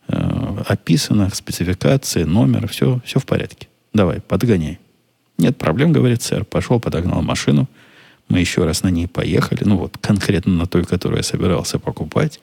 [0.07, 3.67] э, описано, спецификации, номер, все, все в порядке.
[3.93, 4.79] Давай, подгоняй.
[5.37, 6.43] Нет проблем, говорит сэр.
[6.43, 7.67] Пошел, подогнал машину.
[8.29, 9.63] Мы еще раз на ней поехали.
[9.63, 12.39] Ну вот, конкретно на той, которую я собирался покупать.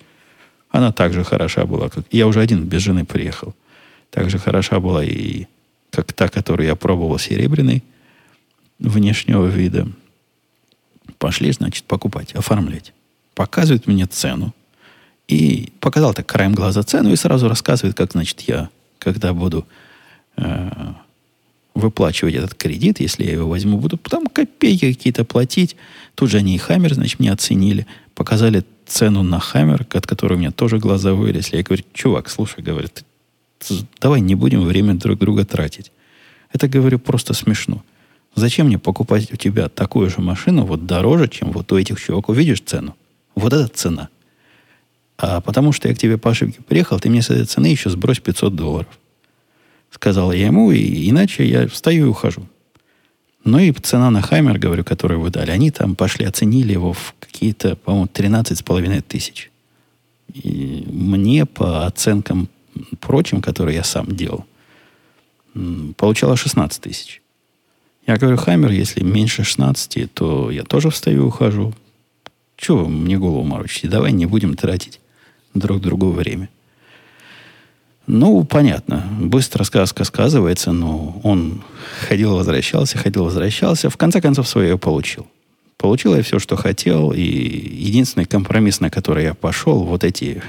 [0.70, 2.04] Она также хороша была, как...
[2.10, 3.54] Я уже один без жены приехал.
[4.10, 5.46] Также хороша была и
[5.90, 7.82] как та, которую я пробовал серебряный
[8.78, 9.88] внешнего вида.
[11.18, 12.92] Пошли, значит, покупать, оформлять.
[13.34, 14.54] Показывает мне цену.
[15.28, 18.68] И показал так краем глаза цену и сразу рассказывает, как, значит, я,
[18.98, 19.66] когда буду
[20.36, 20.70] э,
[21.76, 25.76] выплачивать этот кредит, если я его возьму, буду там копейки какие-то платить.
[26.14, 27.86] Тут же они и Хаммер, значит, мне оценили.
[28.14, 31.58] Показали цену на Хаммер, от которой у меня тоже глаза вылезли.
[31.58, 33.04] Я говорю, чувак, слушай, говорит,
[34.00, 35.92] давай не будем время друг друга тратить.
[36.50, 37.84] Это, говорю, просто смешно.
[38.34, 42.36] Зачем мне покупать у тебя такую же машину вот дороже, чем вот у этих чуваков?
[42.36, 42.96] Видишь цену?
[43.34, 44.08] Вот эта цена.
[45.18, 47.90] А потому что я к тебе по ошибке приехал, ты мне с этой цены еще
[47.90, 48.98] сбрось 500 долларов
[49.96, 52.46] сказал я ему, и иначе я встаю и ухожу.
[53.44, 57.14] Ну и цена на Хаймер, говорю, которую вы дали, они там пошли, оценили его в
[57.18, 59.50] какие-то, по-моему, 13,5 тысяч.
[60.34, 62.48] И мне по оценкам
[63.00, 64.44] прочим, которые я сам делал,
[65.96, 67.22] получало 16 тысяч.
[68.06, 71.72] Я говорю, Хаймер, если меньше 16, то я тоже встаю и ухожу.
[72.56, 73.88] Чего вы мне голову морочите?
[73.88, 75.00] Давай не будем тратить
[75.54, 76.48] друг другу время.
[78.06, 79.04] Ну, понятно.
[79.20, 81.62] Быстро сказка сказывается, но он
[82.08, 83.90] ходил, возвращался, ходил, возвращался.
[83.90, 85.26] В конце концов, свое получил.
[85.76, 87.12] Получил я все, что хотел.
[87.12, 90.42] И единственный компромисс, на который я пошел, вот эти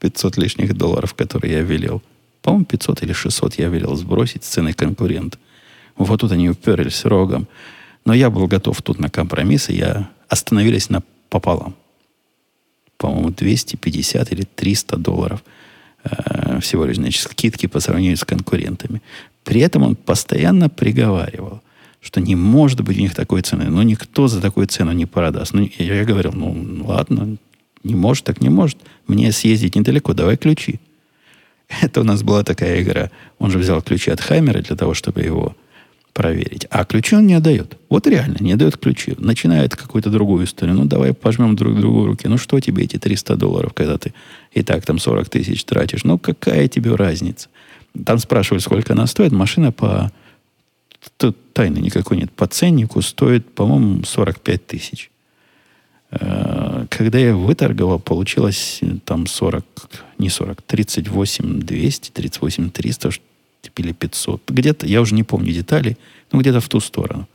[0.00, 2.02] 500 лишних долларов, которые я велел.
[2.42, 5.38] По-моему, 500 или 600 я велел сбросить с цены конкурента.
[5.96, 7.46] Вот тут они уперлись рогом.
[8.04, 11.76] Но я был готов тут на компромисс, и я остановились на пополам.
[12.96, 15.44] По-моему, 250 или 300 долларов–
[16.04, 19.00] Э, всего лишь, значит, скидки по сравнению с конкурентами.
[19.42, 21.62] При этом он постоянно приговаривал,
[22.00, 23.64] что не может быть у них такой цены.
[23.64, 25.54] Но никто за такую цену не продаст.
[25.54, 27.36] Ну, я, я говорил, ну, ладно,
[27.82, 28.78] не может, так не может.
[29.06, 30.80] Мне съездить недалеко, давай ключи.
[31.82, 33.10] Это у нас была такая игра.
[33.38, 35.56] Он же взял ключи от Хаймера для того, чтобы его
[36.14, 36.66] проверить.
[36.70, 37.76] А ключи он не отдает.
[37.90, 39.14] Вот реально, не дает ключи.
[39.18, 40.76] Начинает какую-то другую историю.
[40.76, 42.28] Ну, давай пожмем друг другу руки.
[42.28, 44.14] Ну, что тебе эти 300 долларов, когда ты
[44.52, 46.04] и так там 40 тысяч тратишь?
[46.04, 47.48] Ну, какая тебе разница?
[48.06, 49.32] Там спрашивают, сколько она стоит.
[49.32, 50.10] Машина по...
[51.16, 52.30] Тут тайны никакой нет.
[52.30, 55.10] По ценнику стоит, по-моему, 45 тысяч.
[56.12, 59.64] Э, когда я выторговал, получилось там 40,
[60.18, 63.10] не 40, 38 200, 38 300,
[63.76, 64.50] или 500.
[64.50, 65.96] Где-то, я уже не помню деталей,
[66.32, 67.28] но где-то в ту сторону.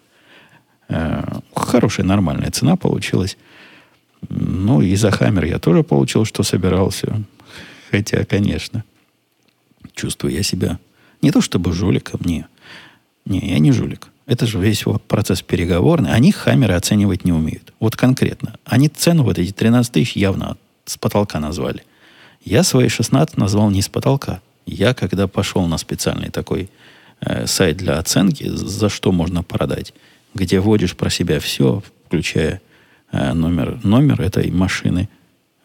[0.88, 3.38] Э, хорошая, нормальная цена получилась.
[4.28, 7.24] Ну, и за Хаммер я тоже получил, что собирался.
[7.92, 8.84] Хотя, конечно,
[9.94, 10.80] чувствую я себя
[11.22, 12.46] не то чтобы жуликом, не.
[13.26, 14.10] Не, я не жулик.
[14.26, 16.12] Это же весь процесс переговорный.
[16.12, 17.74] Они Хаммеры оценивать не умеют.
[17.80, 18.56] Вот конкретно.
[18.66, 21.84] Они цену вот эти 13 тысяч явно с потолка назвали.
[22.44, 24.42] Я свои 16 назвал не с потолка.
[24.70, 26.70] Я, когда пошел на специальный такой
[27.22, 29.94] э, сайт для оценки, за что можно продать,
[30.34, 32.62] где вводишь про себя все, включая
[33.12, 35.10] э, номер, номер этой машины,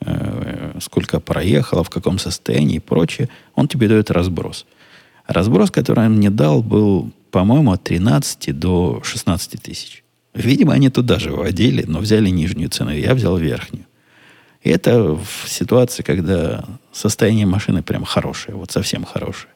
[0.00, 4.64] э, сколько проехала, в каком состоянии и прочее, он тебе дает разброс.
[5.26, 10.02] Разброс, который он мне дал, был, по-моему, от 13 до 16 тысяч.
[10.32, 12.90] Видимо, они туда же вводили, но взяли нижнюю цену.
[12.90, 13.84] Я взял верхнюю.
[14.64, 19.52] И это в ситуации, когда состояние машины прям хорошее, вот совсем хорошее.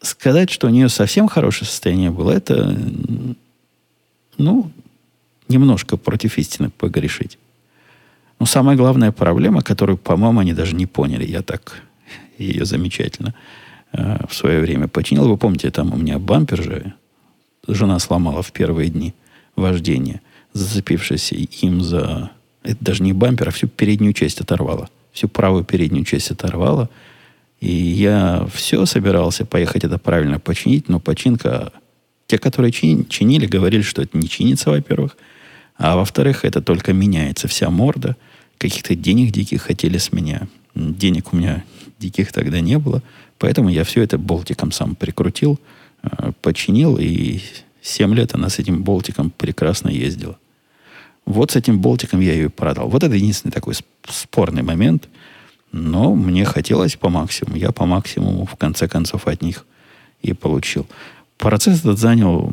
[0.00, 2.74] Сказать, что у нее совсем хорошее состояние было, это,
[4.38, 4.72] ну,
[5.48, 7.38] немножко против истины погрешить.
[8.38, 11.82] Но самая главная проблема, которую, по-моему, они даже не поняли, я так
[12.38, 13.34] ее замечательно
[13.92, 15.28] э, в свое время починил.
[15.28, 16.94] Вы помните, там у меня бампер же
[17.68, 19.14] жена сломала в первые дни
[19.54, 20.22] вождения,
[20.54, 22.30] зацепившись им за...
[22.62, 24.88] Это даже не бампер, а всю переднюю часть оторвала.
[25.12, 26.88] Всю правую переднюю часть оторвала.
[27.60, 31.72] И я все собирался поехать это правильно починить, но починка...
[32.26, 35.16] Те, которые чин, чинили, говорили, что это не чинится, во-первых.
[35.76, 38.16] А во-вторых, это только меняется вся морда.
[38.56, 40.46] Каких-то денег диких хотели с меня.
[40.74, 41.64] Денег у меня
[41.98, 43.02] диких тогда не было.
[43.38, 45.58] Поэтому я все это болтиком сам прикрутил,
[46.02, 47.40] э, починил, и
[47.82, 50.38] 7 лет она с этим болтиком прекрасно ездила.
[51.26, 52.88] Вот с этим болтиком я ее и продал.
[52.88, 53.74] Вот это единственный такой
[54.08, 55.08] спорный момент.
[55.72, 57.56] Но мне хотелось по максимуму.
[57.56, 59.64] Я по максимуму, в конце концов, от них
[60.22, 60.86] и получил.
[61.38, 62.52] Процесс этот занял...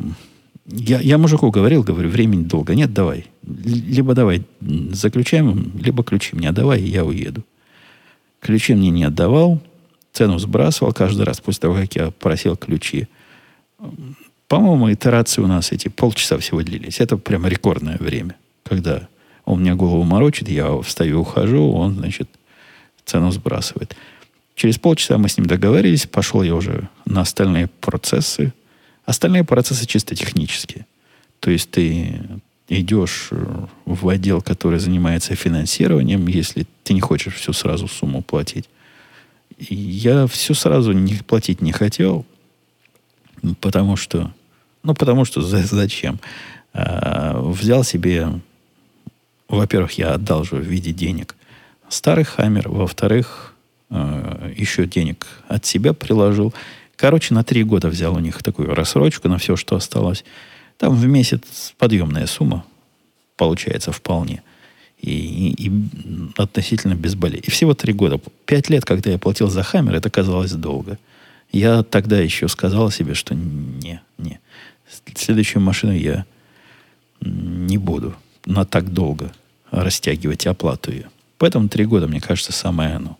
[0.66, 3.26] Я, я мужику говорил, говорю, времени долго нет, давай.
[3.42, 7.42] Либо давай заключаем, либо ключи мне отдавай, и я уеду.
[8.40, 9.60] Ключи мне не отдавал,
[10.12, 13.08] цену сбрасывал каждый раз после того, как я просил ключи.
[14.46, 17.00] По-моему, итерации у нас эти полчаса всего длились.
[17.00, 18.36] Это прямо рекордное время,
[18.68, 19.08] когда
[19.44, 22.28] он мне голову морочит, я встаю, ухожу, он, значит,
[23.04, 23.96] цену сбрасывает.
[24.54, 28.52] Через полчаса мы с ним договорились, пошел я уже на остальные процессы.
[29.04, 30.86] Остальные процессы чисто технические.
[31.40, 32.20] То есть ты
[32.68, 33.30] идешь
[33.86, 38.68] в отдел, который занимается финансированием, если ты не хочешь всю сразу сумму платить.
[39.58, 42.26] Я все сразу не платить не хотел,
[43.60, 44.32] потому что
[44.82, 46.18] ну, потому что зачем?
[46.72, 48.40] А, взял себе,
[49.48, 51.34] во-первых, я же в виде денег
[51.88, 53.54] старый хаммер, во-вторых,
[53.90, 56.52] а, еще денег от себя приложил.
[56.96, 60.24] Короче, на три года взял у них такую рассрочку на все, что осталось.
[60.76, 62.64] Там в месяц подъемная сумма
[63.36, 64.42] получается вполне.
[65.00, 65.72] И, и, и
[66.36, 67.40] относительно без болей.
[67.40, 68.20] И всего три года.
[68.46, 70.98] Пять лет, когда я платил за хаммер, это казалось долго.
[71.52, 74.40] Я тогда еще сказал себе, что не, не
[75.14, 76.24] следующую машину я
[77.20, 78.14] не буду
[78.46, 79.32] на так долго
[79.70, 81.10] растягивать оплату ее.
[81.38, 83.18] Поэтому три года, мне кажется, самое оно.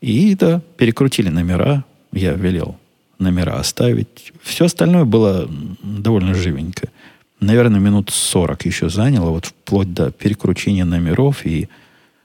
[0.00, 1.84] И да, перекрутили номера.
[2.12, 2.76] Я велел
[3.18, 4.32] номера оставить.
[4.42, 5.48] Все остальное было
[5.82, 6.88] довольно живенько.
[7.40, 11.44] Наверное, минут 40 еще заняло, вот вплоть до перекручения номеров.
[11.44, 11.68] И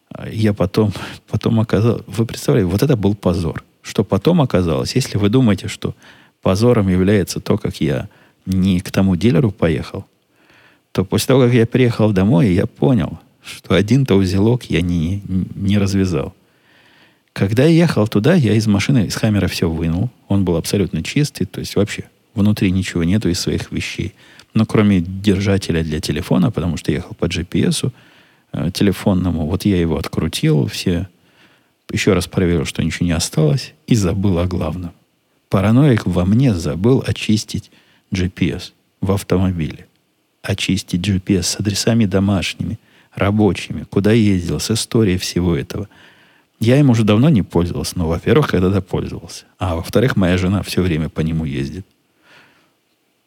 [0.09, 0.93] а, я потом,
[1.29, 2.01] потом оказал...
[2.07, 3.63] Вы представляете, вот это был позор.
[3.81, 5.95] Что потом оказалось, если вы думаете, что
[6.41, 8.09] позором является то, как я
[8.45, 10.05] не к тому дилеру поехал,
[10.91, 15.21] то после того, как я приехал домой, я понял, что один-то узелок я не,
[15.55, 16.33] не развязал.
[17.33, 20.09] Когда я ехал туда, я из машины, из хаммера все вынул.
[20.27, 24.13] Он был абсолютно чистый, то есть вообще внутри ничего нету из своих вещей.
[24.53, 27.91] Но кроме держателя для телефона, потому что ехал по GPS
[28.51, 31.07] э, телефонному, вот я его открутил, все
[31.89, 34.91] еще раз проверил, что ничего не осталось, и забыл о главном.
[35.49, 37.71] Параноик во мне забыл очистить
[38.13, 39.87] GPS в автомобиле.
[40.41, 42.79] Очистить GPS с адресами домашними,
[43.13, 45.87] рабочими, куда ездил, с историей всего этого.
[46.59, 49.45] Я им уже давно не пользовался, но, во-первых, когда-то пользовался.
[49.57, 51.85] А во-вторых, моя жена все время по нему ездит.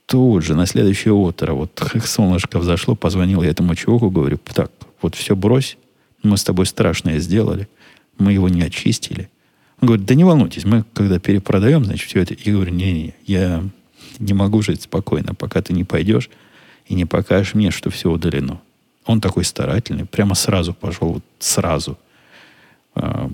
[0.06, 5.14] Тут же, на следующее утро, вот солнышко взошло, позвонил я этому чуваку, говорю, так, вот
[5.14, 5.76] все брось,
[6.22, 7.68] мы с тобой страшное сделали,
[8.18, 9.28] мы его не очистили.
[9.80, 12.36] Он говорит, да не волнуйтесь, мы когда перепродаем, значит, все это.
[12.38, 13.62] Я говорю, не-не, я
[14.18, 16.30] не могу жить спокойно, пока ты не пойдешь
[16.86, 18.60] и не покажешь мне, что все удалено.
[19.06, 21.98] Он такой старательный, прямо сразу пошел, вот сразу
[22.94, 23.28] э,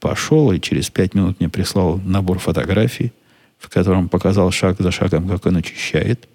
[0.00, 3.12] пошел и через пять минут мне прислал набор фотографий,
[3.58, 6.28] в котором показал шаг за шагом, как он очищает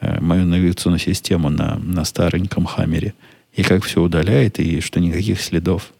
[0.00, 3.14] э, мою навигационную систему на, на стареньком хаммере,
[3.54, 5.92] и как все удаляет, и что никаких следов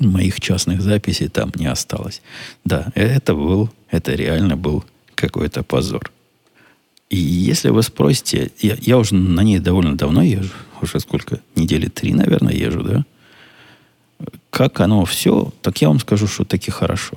[0.00, 2.22] моих частных записей там не осталось.
[2.64, 6.10] Да, это был, это реально был какой-то позор.
[7.10, 10.52] И если вы спросите, я, я уже на ней довольно давно езжу,
[10.82, 13.04] уже сколько, недели три, наверное, езжу, да?
[14.50, 17.16] Как оно все, так я вам скажу, что таки хорошо.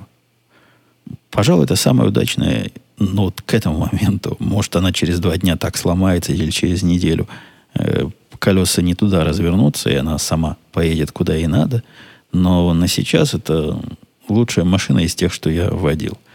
[1.30, 4.38] Пожалуй, это самое удачное, ну, вот к этому моменту.
[4.40, 7.28] Может, она через два дня так сломается или через неделю
[7.74, 8.08] э,
[8.40, 11.84] колеса не туда развернутся, и она сама поедет куда ей надо.
[12.32, 13.82] Но на сейчас это
[14.30, 16.18] лучшая машина из тех, что я водил–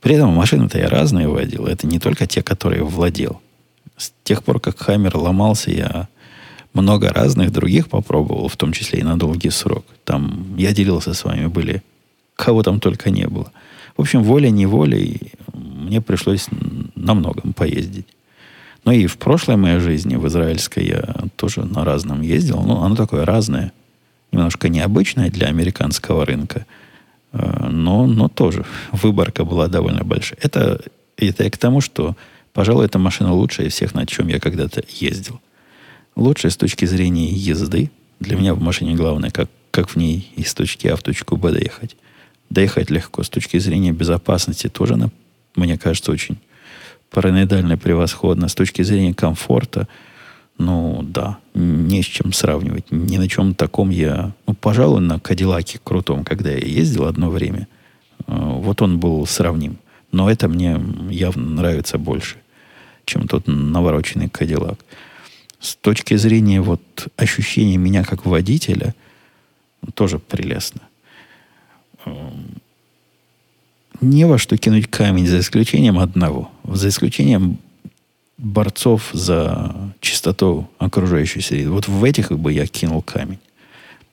[0.00, 1.66] при этом машины-то я разные водил.
[1.66, 3.40] Это не только те, которые владел.
[3.96, 6.08] С тех пор, как Хаммер ломался, я
[6.72, 9.84] много разных других попробовал, в том числе и на долгий срок.
[10.04, 11.82] Там я делился с вами, были
[12.36, 13.52] кого там только не было.
[13.96, 16.48] В общем, волей-неволей мне пришлось
[16.94, 18.06] на многом поездить.
[18.84, 22.62] Но и в прошлой моей жизни, в израильской, я тоже на разном ездил.
[22.62, 23.72] Ну, оно такое разное,
[24.32, 26.64] немножко необычное для американского рынка.
[27.32, 30.38] Э, но, но тоже выборка была довольно большая.
[30.42, 30.80] Это,
[31.16, 32.16] это и к тому, что,
[32.52, 35.40] пожалуй, эта машина лучшая из всех, на чем я когда-то ездил.
[36.16, 37.90] Лучшая с точки зрения езды.
[38.18, 41.52] Для меня в машине главное, как, как в ней из точки А в точку Б
[41.52, 41.96] доехать.
[42.50, 43.22] Доехать легко.
[43.22, 45.10] С точки зрения безопасности тоже она,
[45.54, 46.38] мне кажется, очень
[47.10, 48.48] параноидально превосходно.
[48.48, 49.88] С точки зрения комфорта,
[50.58, 52.90] ну да, не с чем сравнивать.
[52.90, 54.32] Ни на чем таком я...
[54.46, 57.66] Ну, пожалуй, на Кадиллаке крутом, когда я ездил одно время,
[58.18, 59.78] э, вот он был сравним.
[60.12, 62.36] Но это мне явно нравится больше,
[63.04, 64.84] чем тот навороченный Кадиллак.
[65.60, 66.82] С точки зрения вот
[67.16, 68.94] ощущения меня как водителя,
[69.94, 70.82] тоже прелестно.
[72.04, 72.60] Эм,
[74.00, 76.50] не во что кинуть камень, за исключением одного.
[76.64, 77.58] За исключением
[78.40, 81.70] борцов за чистоту окружающей среды.
[81.70, 83.38] Вот в этих бы я кинул камень.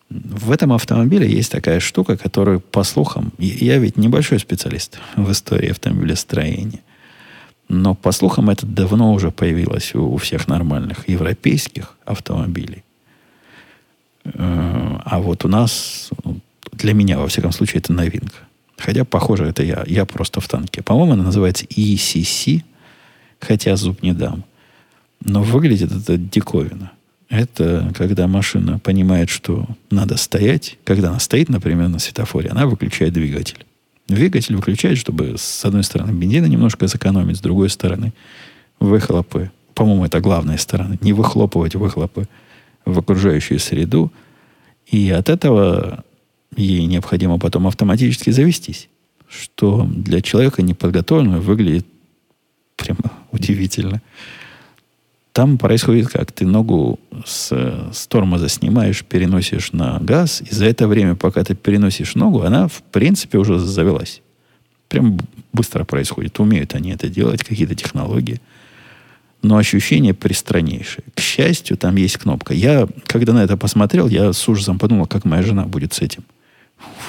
[0.09, 5.71] В этом автомобиле есть такая штука, которую, по слухам, я ведь небольшой специалист в истории
[5.71, 6.79] автомобилестроения,
[7.67, 12.83] но, по слухам, это давно уже появилось у, у всех нормальных европейских автомобилей.
[14.23, 16.09] Э, а вот у нас,
[16.71, 18.37] для меня, во всяком случае, это новинка.
[18.77, 19.83] Хотя, похоже, это я.
[19.85, 20.81] Я просто в танке.
[20.81, 22.63] По-моему, она называется ECC,
[23.39, 24.43] хотя зуб не дам.
[25.23, 26.91] Но выглядит это диковина.
[27.29, 30.77] Это когда машина понимает, что надо стоять.
[30.83, 33.65] Когда она стоит, например, на светофоре, она выключает двигатель.
[34.07, 38.13] Двигатель выключает, чтобы с одной стороны бензина немножко сэкономить, с другой стороны
[38.79, 39.51] выхлопы.
[39.73, 40.97] По-моему, это главная сторона.
[41.01, 42.27] Не выхлопывать выхлопы
[42.85, 44.11] в окружающую среду.
[44.85, 46.05] И от этого
[46.55, 48.87] ей необходимо потом автоматически завестись,
[49.27, 51.85] что для человека неподготовленного выглядит
[52.77, 54.01] прямо удивительно.
[55.31, 56.31] Там происходит как?
[56.31, 57.51] Ты ногу с,
[57.93, 62.67] с тормоза снимаешь, переносишь на газ, и за это время, пока ты переносишь ногу, она,
[62.67, 64.21] в принципе, уже завелась.
[64.89, 65.19] Прям
[65.53, 66.39] быстро происходит.
[66.39, 68.41] Умеют они это делать, какие-то технологии.
[69.43, 71.03] Но ощущение пристраннейшее.
[71.13, 72.55] К счастью, там есть кнопка.
[72.55, 76.23] Я, когда на это посмотрел, я с ужасом подумал, как моя жена будет с этим.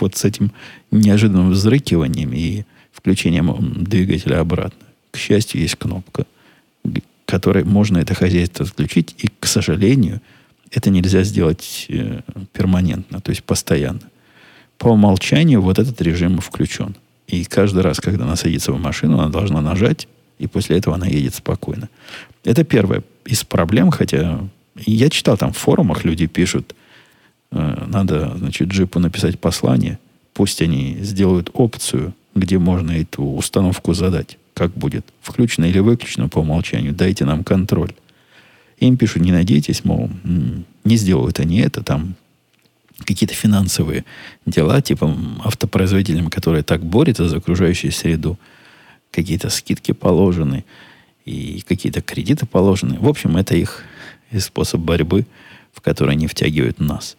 [0.00, 0.52] Вот с этим
[0.90, 4.87] неожиданным взрыкиванием и включением двигателя обратно.
[5.18, 6.24] Счастью, есть кнопка–
[7.28, 9.14] которой можно это хозяйство отключить.
[9.18, 10.22] И, к сожалению,
[10.70, 12.20] это нельзя сделать э,
[12.54, 14.00] перманентно, то есть постоянно.
[14.78, 16.96] По умолчанию вот этот режим включен.
[17.26, 20.08] И каждый раз, когда она садится в машину, она должна нажать,
[20.38, 21.90] и после этого она едет спокойно.
[22.44, 24.40] Это первая из проблем, хотя
[24.76, 26.74] я читал там в форумах, люди пишут,
[27.52, 29.98] э, надо, значит, джипу написать послание,
[30.32, 36.40] пусть они сделают опцию, где можно эту установку задать как будет, включено или выключено по
[36.40, 37.94] умолчанию, дайте нам контроль.
[38.78, 40.10] Им пишут, не надейтесь, мол,
[40.84, 42.14] не сделают они это, там
[43.04, 44.04] какие-то финансовые
[44.44, 48.38] дела, типа автопроизводителям, которые так борются за окружающую среду,
[49.12, 50.64] какие-то скидки положены
[51.24, 52.98] и какие-то кредиты положены.
[52.98, 53.84] В общем, это их
[54.38, 55.26] способ борьбы,
[55.72, 57.16] в который они втягивают нас.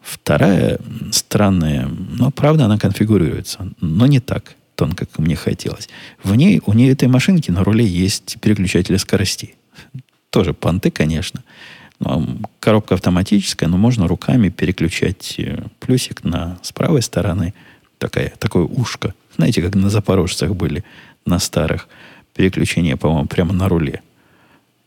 [0.00, 0.78] Вторая
[1.12, 5.88] странная, но правда она конфигурируется, но не так тонко, как мне хотелось.
[6.22, 9.54] В ней, у нее этой машинки на руле есть переключатели скоростей.
[10.30, 11.42] Тоже понты, конечно.
[11.98, 12.26] Но
[12.60, 17.54] коробка автоматическая, но можно руками переключать э, плюсик на с правой стороны.
[17.98, 19.14] Такая, такое ушко.
[19.36, 20.84] Знаете, как на запорожцах были,
[21.24, 21.88] на старых.
[22.34, 24.02] Переключение, по-моему, прямо на руле.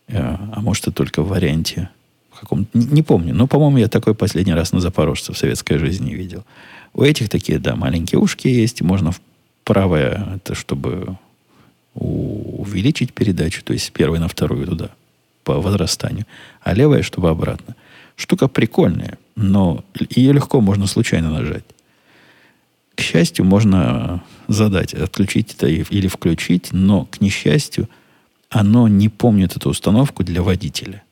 [0.07, 1.89] Э, а может, и только в варианте
[2.39, 3.33] каком не, не помню.
[3.33, 6.43] Но, по-моему, я такой последний раз на запорожце в советской жизни видел.
[6.93, 8.81] У этих такие, да, маленькие ушки есть.
[8.81, 9.21] Можно в
[9.69, 11.19] Правая– это чтобы
[11.93, 14.89] увеличить передачу, то есть с первой на вторую туда,
[15.43, 16.25] по возрастанию.
[16.63, 17.75] А левая, чтобы обратно.
[18.15, 21.65] Штука прикольная, но ее легко можно случайно нажать.
[22.95, 27.87] К счастью, можно задать, отключить это или включить, но, к несчастью,
[28.49, 31.03] оно не помнит эту установку для водителя.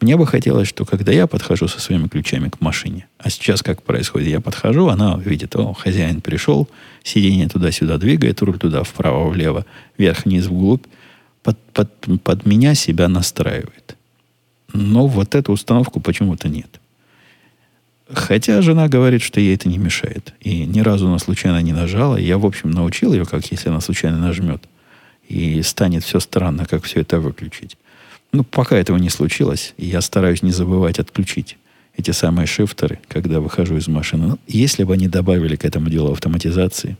[0.00, 3.82] Мне бы хотелось, что когда я подхожу со своими ключами к машине, а сейчас как
[3.82, 6.68] происходит, я подхожу, она видит, о, хозяин пришел,
[7.02, 9.66] сиденье туда-сюда двигает, руль туда, вправо, влево,
[9.98, 10.86] вверх-вниз, вглубь,
[11.42, 13.96] под, под, под меня себя настраивает.
[14.72, 16.80] Но вот эту установку почему-то нет.
[18.12, 20.34] Хотя жена говорит, что ей это не мешает.
[20.40, 22.16] И ни разу она случайно не нажала.
[22.16, 24.62] Я, в общем, научил ее, как если она случайно нажмет.
[25.28, 27.76] И станет все странно, как все это выключить.
[28.32, 31.56] Ну, пока этого не случилось, я стараюсь не забывать отключить
[31.96, 34.28] эти самые шифтеры, когда выхожу из машины.
[34.28, 36.96] Ну, если бы они добавили к этому делу автоматизации,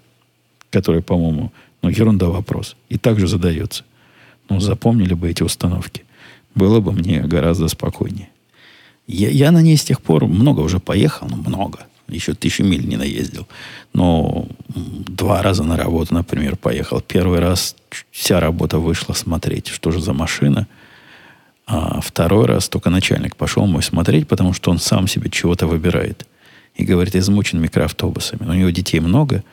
[0.70, 1.52] которая, по-моему,
[1.82, 3.84] ну, ерунда вопрос, и также задается.
[4.48, 6.04] Ну, запомнили бы эти установки.
[6.54, 8.28] Было бы мне гораздо спокойнее.
[9.06, 11.86] Я, я на ней с тех пор много уже поехал, ну, много.
[12.08, 13.46] Еще тысячу миль не наездил.
[13.92, 17.00] Но два раза на работу, например, поехал.
[17.00, 17.76] Первый раз
[18.10, 20.66] вся работа вышла смотреть, что же за машина–
[21.72, 26.26] а второй раз только начальник пошел мой смотреть, потому что он сам себе чего-то выбирает.
[26.74, 28.44] И говорит, измучен микроавтобусами.
[28.44, 29.44] У него детей много,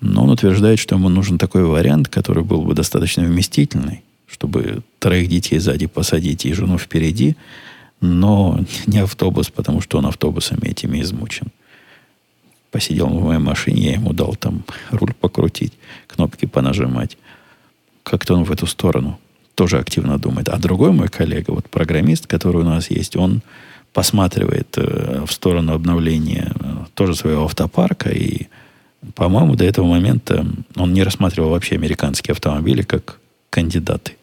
[0.00, 5.28] но он утверждает, что ему нужен такой вариант, который был бы достаточно вместительный, чтобы троих
[5.28, 7.36] детей сзади посадить и жену впереди,
[8.00, 11.48] но не автобус, потому что он автобусами этими измучен.
[12.70, 15.74] Посидел в моей машине, я ему дал там руль покрутить,
[16.06, 17.18] кнопки понажимать.
[18.02, 19.18] Как-то он в эту сторону
[19.54, 20.48] тоже активно думает.
[20.48, 23.42] А другой мой коллега, вот программист, который у нас есть, он
[23.92, 28.10] посматривает э, в сторону обновления э, тоже своего автопарка.
[28.10, 28.48] И,
[29.14, 30.44] по-моему, до этого момента
[30.76, 34.16] он не рассматривал вообще американские автомобили как кандидаты.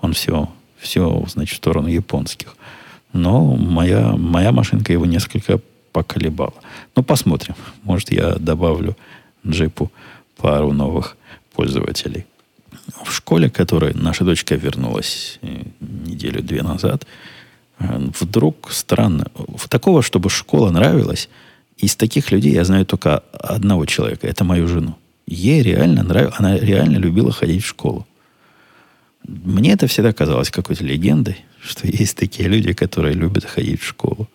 [0.00, 2.54] Он все, все значит, в сторону японских.
[3.14, 5.60] Но моя, моя машинка его несколько
[5.92, 6.54] поколебала.
[6.94, 7.54] Ну, посмотрим.
[7.82, 8.96] Может, я добавлю
[9.46, 9.90] джипу
[10.36, 11.16] пару новых
[11.54, 12.26] пользователей
[13.04, 17.06] в школе, которой наша дочка вернулась э, неделю-две назад,
[17.78, 19.26] э, вдруг странно,
[19.68, 21.28] такого, чтобы школа нравилась,
[21.76, 24.96] из таких людей я знаю только одного человека, это мою жену.
[25.26, 28.06] Ей реально нравилось, она реально любила ходить в школу.
[29.26, 34.28] Мне это всегда казалось какой-то легендой, что есть такие люди, которые любят ходить в школу.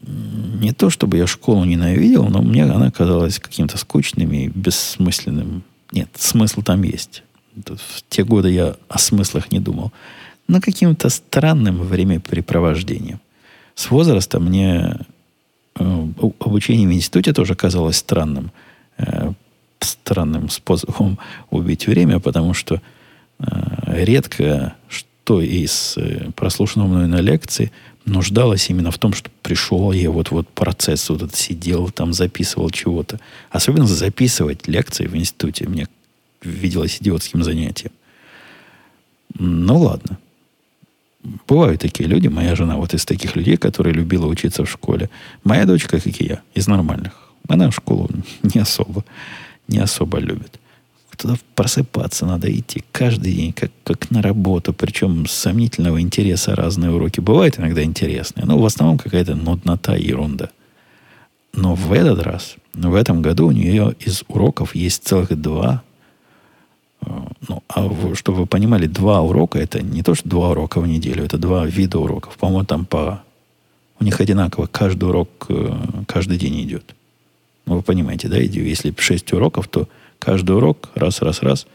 [0.00, 5.62] Не то, чтобы я школу ненавидел, но мне она казалась каким-то скучным и бессмысленным.
[5.92, 7.22] Нет, смысл там есть
[7.56, 9.92] в те годы я о смыслах не думал,
[10.48, 13.20] но каким-то странным времяпрепровождением.
[13.74, 14.98] С возраста мне
[15.76, 16.06] э,
[16.38, 18.50] обучение в институте тоже казалось странным,
[18.98, 19.32] э,
[19.80, 21.18] странным способом
[21.50, 22.80] убить время, потому что
[23.38, 27.72] э, редко что из э, прослушанного мной на лекции
[28.04, 33.18] нуждалось именно в том, что пришел я вот-вот процесс, вот этот сидел, там записывал чего-то.
[33.50, 35.88] Особенно записывать лекции в институте мне
[36.44, 37.92] виделось идиотским занятием.
[39.38, 40.18] Ну ладно.
[41.48, 42.28] Бывают такие люди.
[42.28, 45.08] Моя жена вот из таких людей, которые любила учиться в школе.
[45.42, 47.12] Моя дочка, как и я, из нормальных.
[47.48, 48.10] Она в школу
[48.42, 49.04] не особо,
[49.68, 50.60] не особо любит.
[51.16, 54.72] Туда просыпаться надо идти каждый день, как, как на работу.
[54.72, 57.20] Причем сомнительного интереса разные уроки.
[57.20, 60.50] Бывают иногда интересные, но в основном какая-то нуднота и ерунда.
[61.52, 65.84] Но в этот раз, в этом году у нее из уроков есть целых два
[67.48, 71.24] ну, а чтобы вы понимали, два урока это не то, что два урока в неделю,
[71.24, 72.36] это два вида уроков.
[72.36, 73.22] По-моему, там по...
[74.00, 75.72] У них одинаково каждый урок э,
[76.06, 76.94] каждый день идет.
[77.66, 78.66] Ну, вы понимаете, да, идею?
[78.66, 79.88] Если шесть уроков, то
[80.18, 81.66] каждый урок раз, раз, раз,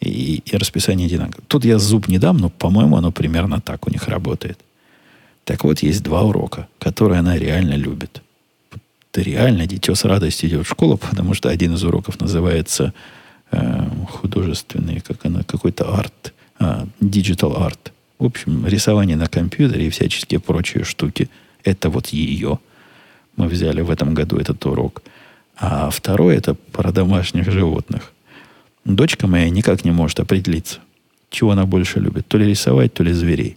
[0.00, 1.42] и, и расписание одинаково.
[1.46, 4.58] Тут я зуб не дам, но, по-моему, оно примерно так у них работает.
[5.44, 8.22] Так вот, есть два урока, которые она реально любит.
[9.14, 12.94] Реально дитё с радостью идет в школу, потому что один из уроков называется
[13.50, 17.92] э, художественный, как она, какой-то арт, а, digital арт.
[18.18, 21.30] В общем, рисование на компьютере и всяческие прочие штуки.
[21.64, 22.58] Это вот ее.
[23.36, 25.02] Мы взяли в этом году этот урок.
[25.56, 28.12] А второй это про домашних животных.
[28.84, 30.80] Дочка моя никак не может определиться,
[31.30, 32.26] чего она больше любит.
[32.28, 33.56] То ли рисовать, то ли зверей.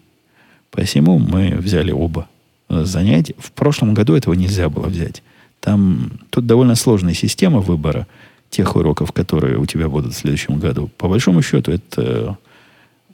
[0.71, 2.27] Посему мы взяли оба
[2.69, 3.35] занятия.
[3.37, 5.23] В прошлом году этого нельзя было взять.
[5.59, 8.07] Там тут довольно сложная система выбора–
[8.53, 10.89] тех уроков, которые у тебя будут в следующем году.
[10.97, 12.37] По большому счету, это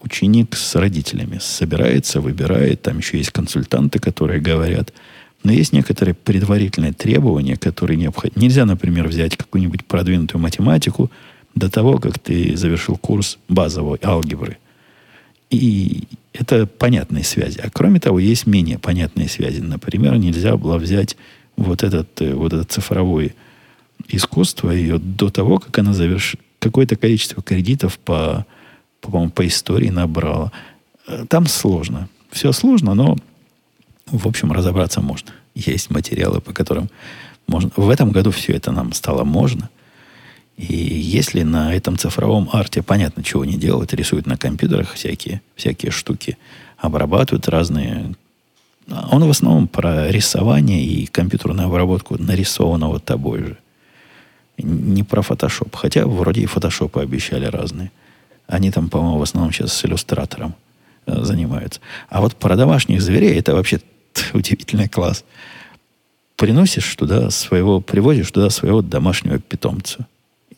[0.02, 2.82] ученик с родителями собирается, выбирает.
[2.82, 4.94] Там еще есть консультанты, которые говорят.
[5.44, 8.44] Но есть некоторые предварительные требования, которые необходимы.
[8.44, 11.10] Нельзя, например, взять какую-нибудь продвинутую математику
[11.56, 14.58] до того, как ты завершил курс базовой алгебры.
[15.50, 17.62] И это понятные связи.
[17.64, 19.62] А кроме того, есть менее понятные связи.
[19.62, 21.16] Например, нельзя было взять
[21.56, 23.34] вот этот, э, вот этот цифровой
[24.08, 28.46] искусство ее до того, как она завершит какое-то количество кредитов по,
[29.02, 30.52] по, по истории набрала.
[31.08, 32.10] Э, там сложно.
[32.32, 33.18] Все сложно, но,
[34.08, 35.32] в общем, разобраться можно.
[35.56, 36.90] Есть материалы, по которым
[37.48, 37.72] можно.
[37.76, 39.70] В этом году все это нам стало можно.
[40.58, 45.92] И если на этом цифровом арте понятно, чего не делают, рисуют на компьютерах всякие, всякие
[45.92, 46.38] штуки,
[46.78, 48.16] обрабатывают разные...
[49.12, 53.58] Он в основном про рисование и компьютерную обработку нарисованного тобой же–
[54.64, 55.76] не про фотошоп.
[55.76, 57.92] Хотя вроде и фотошопы обещали разные.
[58.48, 60.56] Они там, по-моему, в основном сейчас с иллюстратором
[61.06, 61.80] э, занимаются.
[62.10, 63.80] А вот про домашних зверей это вообще
[64.34, 65.24] удивительный класс.
[66.36, 70.08] Приносишь туда своего, привозишь туда своего домашнего питомца.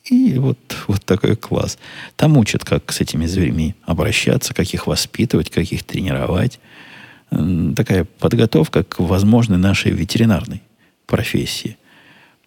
[0.06, 1.78] И вот, вот такой класс.
[2.16, 6.60] Там учат, как с этими зверями обращаться, как их воспитывать, как их тренировать.
[7.30, 10.62] Такая подготовка к возможной нашей ветеринарной
[11.06, 11.78] профессии.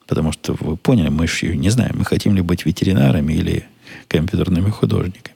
[0.06, 3.66] Потому что вы поняли, мы же не знаем, мы хотим ли быть ветеринарами или
[4.08, 5.34] компьютерными художниками.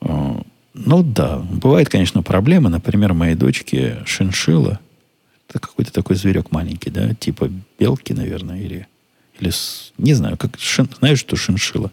[0.00, 2.68] Ну да, бывают, конечно, проблемы.
[2.68, 4.80] Например, моей дочке шиншила.
[5.48, 7.48] Это какой-то такой зверек маленький, да, типа
[7.78, 8.88] белки, наверное, или,
[9.38, 9.52] или
[9.98, 11.92] не знаю, как шин, знаешь, что шиншила.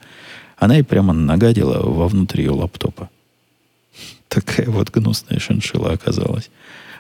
[0.58, 3.10] Она и прямо нагадила вовнутрь ее лаптопа.
[4.30, 6.50] Такая вот гнусная шиншила оказалась.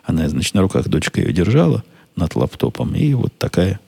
[0.03, 1.83] Она, значит, на руках дочка ее держала
[2.15, 3.79] над лаптопом, и вот такая,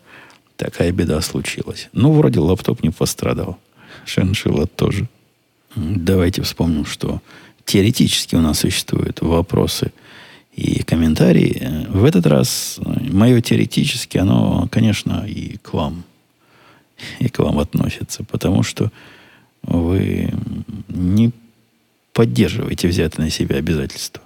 [0.63, 1.89] такая беда случилась.
[1.91, 3.57] Ну, вроде лаптоп не пострадал.
[4.05, 5.09] Шиншила тоже.
[5.75, 7.21] Давайте вспомним, что
[7.65, 9.91] теоретически у нас существуют вопросы
[10.55, 11.87] и комментарии.
[11.89, 12.79] В этот раз
[13.11, 16.03] мое теоретически, оно, конечно, и к вам,
[17.19, 18.91] и к вам относится, потому что
[19.63, 20.31] вы
[20.87, 21.31] не
[22.13, 24.21] поддерживаете взятые на себя обязательства.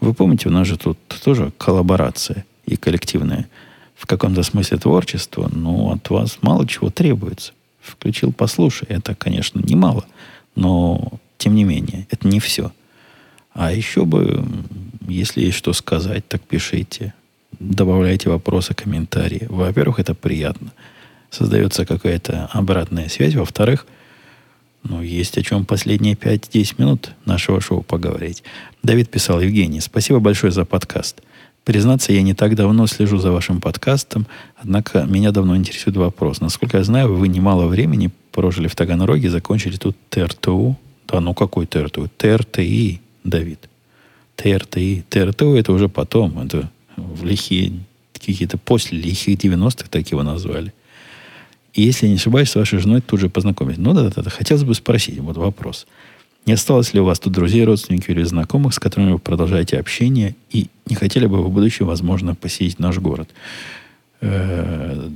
[0.00, 3.48] Вы помните, у нас же тут тоже коллаборация и коллективное
[3.94, 7.52] в каком-то смысле творчество, но от вас мало чего требуется.
[7.80, 8.86] Включил, послушай.
[8.88, 10.04] Это, конечно, немало,
[10.54, 12.72] но тем не менее, это не все.
[13.52, 14.44] А еще бы,
[15.06, 17.14] если есть что сказать, так пишите.
[17.60, 19.46] Добавляйте вопросы, комментарии.
[19.48, 20.72] Во-первых, это приятно.
[21.30, 23.34] Создается какая-то обратная связь.
[23.34, 23.86] Во-вторых,
[24.82, 28.42] ну, есть о чем последние 5-10 минут нашего шоу поговорить.
[28.82, 31.22] Давид писал, Евгений, спасибо большое за подкаст.
[31.64, 36.40] Признаться, я не так давно слежу за вашим подкастом, однако меня давно интересует вопрос.
[36.40, 40.76] Насколько я знаю, вы немало времени прожили в Таганроге, закончили тут ТРТУ,
[41.08, 42.10] да ну какой ТРТУ?
[42.16, 43.68] ТРТИ, Давид.
[44.36, 45.04] ТРТИ.
[45.08, 46.38] ТРТУ это уже потом.
[46.38, 47.72] Это в лихие,
[48.12, 50.72] какие-то после лихих 90-х так его назвали.
[51.72, 53.78] И если я не ошибаюсь, с вашей женой тут же познакомились.
[53.78, 54.30] Ну да, да, да.
[54.30, 55.86] Хотелось бы спросить, вот вопрос.
[56.46, 60.36] Не осталось ли у вас тут друзей, родственников или знакомых, с которыми вы продолжаете общение,
[60.50, 63.30] и не хотели бы в будущем, возможно, посетить наш город?
[64.20, 65.08] Э,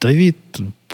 [0.00, 0.38] Давид,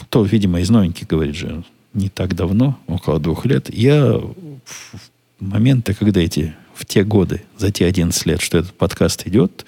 [0.09, 4.99] то, видимо, из новеньких говорит же, не так давно, около двух лет, я в
[5.39, 9.65] моменты, когда эти, в те годы, за те 11 лет, что этот подкаст идет,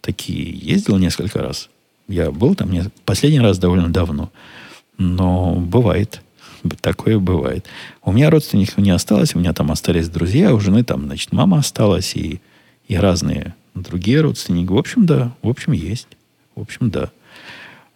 [0.00, 1.68] такие ездил несколько раз.
[2.08, 4.30] Я был там не, последний раз довольно давно.
[4.98, 6.22] Но бывает.
[6.80, 7.66] Такое бывает.
[8.02, 11.58] У меня родственников не осталось, у меня там остались друзья, у жены там, значит, мама
[11.58, 12.40] осталась и,
[12.88, 14.70] и разные другие родственники.
[14.70, 16.08] В общем, да, в общем, есть.
[16.54, 17.10] В общем, да.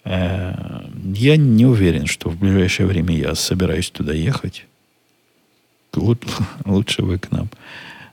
[0.05, 0.85] Э,
[1.15, 4.67] я не уверен, что в ближайшее время я собираюсь туда ехать.
[6.65, 7.49] Лучше вы к нам.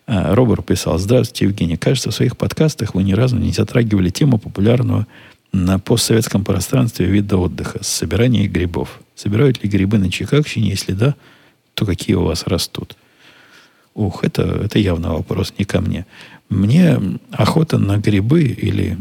[0.07, 1.77] Э, Робер писал, здравствуйте, Евгений.
[1.77, 5.07] Кажется, в своих подкастах вы ни разу не затрагивали тему популярного
[5.51, 9.01] на постсоветском пространстве вида отдыха– собирание грибов.
[9.15, 10.69] Собирают ли грибы на Чикагщине?
[10.69, 11.15] Если да,
[11.73, 12.95] то какие у вас растут?
[13.93, 16.05] Ух, это, это явно вопрос не ко мне.
[16.49, 16.99] Мне
[17.31, 18.97] охота на грибы или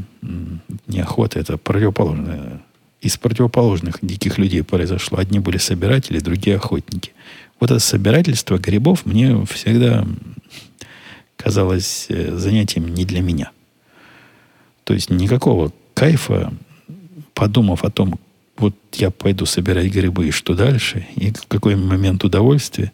[0.86, 2.60] не охота, это противоположное
[3.00, 5.18] из противоположных диких людей произошло.
[5.18, 7.12] Одни были собиратели, другие охотники.
[7.58, 10.06] Вот это собирательство грибов мне всегда
[11.36, 13.52] казалось э, занятием не для меня.
[14.84, 16.50] То есть никакого кайфа,
[17.34, 18.18] подумав о том,
[18.56, 22.90] вот я пойду собирать грибы, и что дальше, и какой момент удовольствия,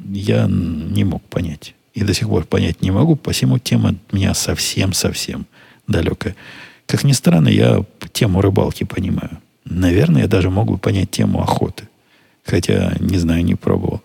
[0.00, 1.74] я не мог понять.
[1.94, 5.46] И до сих пор понять не могу, посему тема от меня совсем-совсем
[5.86, 6.34] далекая.
[6.86, 9.38] Как ни странно, я тему рыбалки понимаю.
[9.64, 11.84] Наверное, я даже могу понять тему охоты.
[12.44, 14.02] Хотя, не знаю, не пробовал.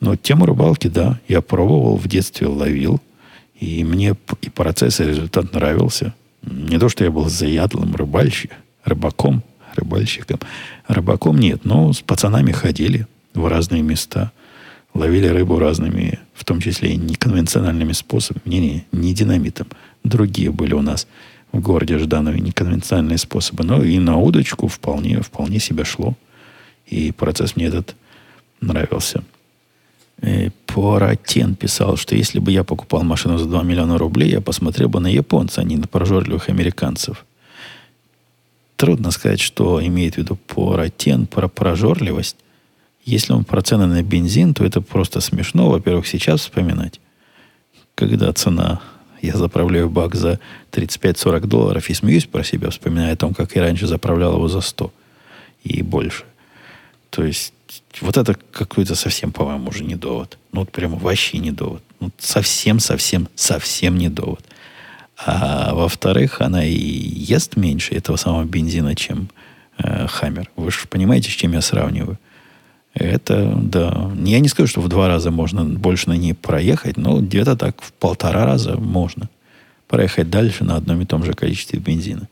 [0.00, 3.02] Но тему рыбалки, да, я пробовал, в детстве ловил.
[3.60, 6.14] И мне и процесс, и результат нравился.
[6.42, 9.42] Не то, что я был заядлым рыбальщиком, рыбаком,
[9.74, 10.40] рыбальщиком.
[10.88, 14.32] Рыбаком нет, но с пацанами ходили в разные места.
[14.94, 18.42] Ловили рыбу разными, в том числе и неконвенциональными способами.
[18.46, 19.66] Не, не, динамитом.
[20.04, 21.06] Другие были у нас
[21.52, 23.64] в городе Жданове неконвенциональные способы.
[23.64, 26.14] Но и на удочку вполне, вполне себе шло.
[26.86, 27.94] И процесс мне этот
[28.60, 29.22] нравился.
[30.22, 34.90] И Пуаратен писал, что если бы я покупал машину за 2 миллиона рублей, я посмотрел
[34.90, 37.24] бы на японца, а не на прожорливых американцев.
[38.76, 42.36] Трудно сказать, что имеет в виду Пуаратен про прожорливость.
[43.06, 47.00] Если он про цены на бензин, то это просто смешно, во-первых, сейчас вспоминать,
[47.94, 48.82] когда цена
[49.22, 50.40] я заправляю бак за
[50.72, 54.60] 35-40 долларов и смеюсь про себя, вспоминая о том, как я раньше заправлял его за
[54.60, 54.92] 100
[55.64, 56.24] и больше.
[57.16, 57.54] То есть
[58.02, 60.36] вот это какой-то совсем, по-моему, уже не довод.
[60.52, 61.82] Ну, вот прямо вообще не довод.
[61.98, 64.44] Ну, совсем, совсем, совсем не довод.
[65.24, 69.30] А во-вторых, она и ест меньше этого самого бензина, чем
[69.78, 70.06] э.
[70.56, 72.18] Вы же понимаете, с чем я сравниваю?
[72.92, 74.12] Это, да.
[74.22, 77.80] Я не скажу, что в два раза можно больше на ней проехать, но где-то так
[77.80, 79.30] в полтора раза можно
[79.88, 82.28] проехать дальше на одном и том же количестве бензина.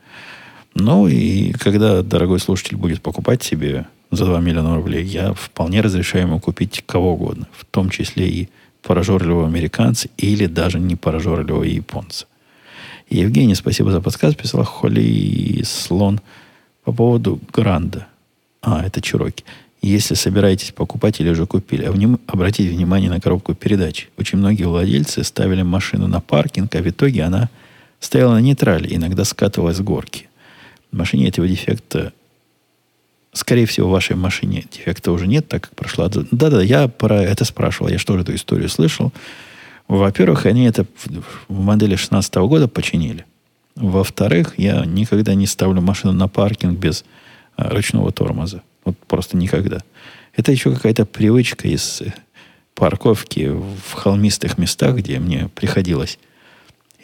[0.74, 3.86] Ну и когда дорогой слушатель будет покупать себе
[4.16, 8.48] за 2 миллиона рублей, я вполне разрешаю ему купить кого угодно, в том числе и
[8.82, 12.26] прожорливого американца или даже не прожорливого японца.
[13.10, 14.34] Евгений, спасибо за подсказ.
[14.34, 16.20] Писал Холли Слон
[16.84, 18.06] по поводу Гранда.
[18.62, 19.44] А, это Чироки.
[19.82, 24.08] Если собираетесь покупать или уже купили, а вним, обратите внимание на коробку передач.
[24.16, 27.50] Очень многие владельцы ставили машину на паркинг, а в итоге она
[28.00, 30.28] стояла на нейтрале, иногда скатывалась с горки.
[30.90, 32.12] В машине этого дефекта
[33.34, 36.08] Скорее всего, в вашей машине дефекта уже нет, так как прошла...
[36.08, 39.12] Да-да, я про это спрашивал, я что тоже эту историю слышал.
[39.88, 40.86] Во-первых, они это
[41.48, 43.26] в модели 16 года починили.
[43.74, 47.04] Во-вторых, я никогда не ставлю машину на паркинг без
[47.56, 48.62] а, ручного тормоза.
[48.84, 49.80] Вот просто никогда.
[50.36, 52.12] Это еще какая-то привычка из э,
[52.76, 56.20] парковки в холмистых местах, где мне приходилось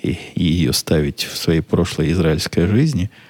[0.00, 3.10] и, и ее ставить в своей прошлой израильской жизни–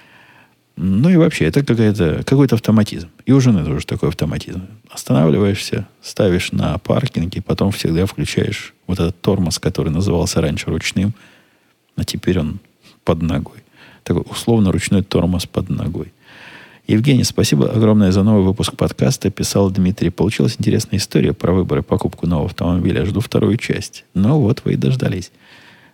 [0.75, 3.09] ну и вообще, это какая-то, какой-то автоматизм.
[3.25, 4.67] И у жены тоже такой автоматизм.
[4.89, 11.13] Останавливаешься, ставишь на паркинге, потом всегда включаешь вот этот тормоз, который назывался раньше ручным,
[11.95, 12.59] а теперь он
[13.03, 13.63] под ногой.
[14.03, 16.13] Такой условно ручной тормоз под ногой.
[16.87, 19.29] Евгений, спасибо огромное за новый выпуск подкаста.
[19.29, 20.09] Писал Дмитрий.
[20.09, 23.05] Получилась интересная история про выборы покупку нового автомобиля.
[23.05, 24.03] Жду вторую часть.
[24.13, 25.31] Ну вот вы и дождались.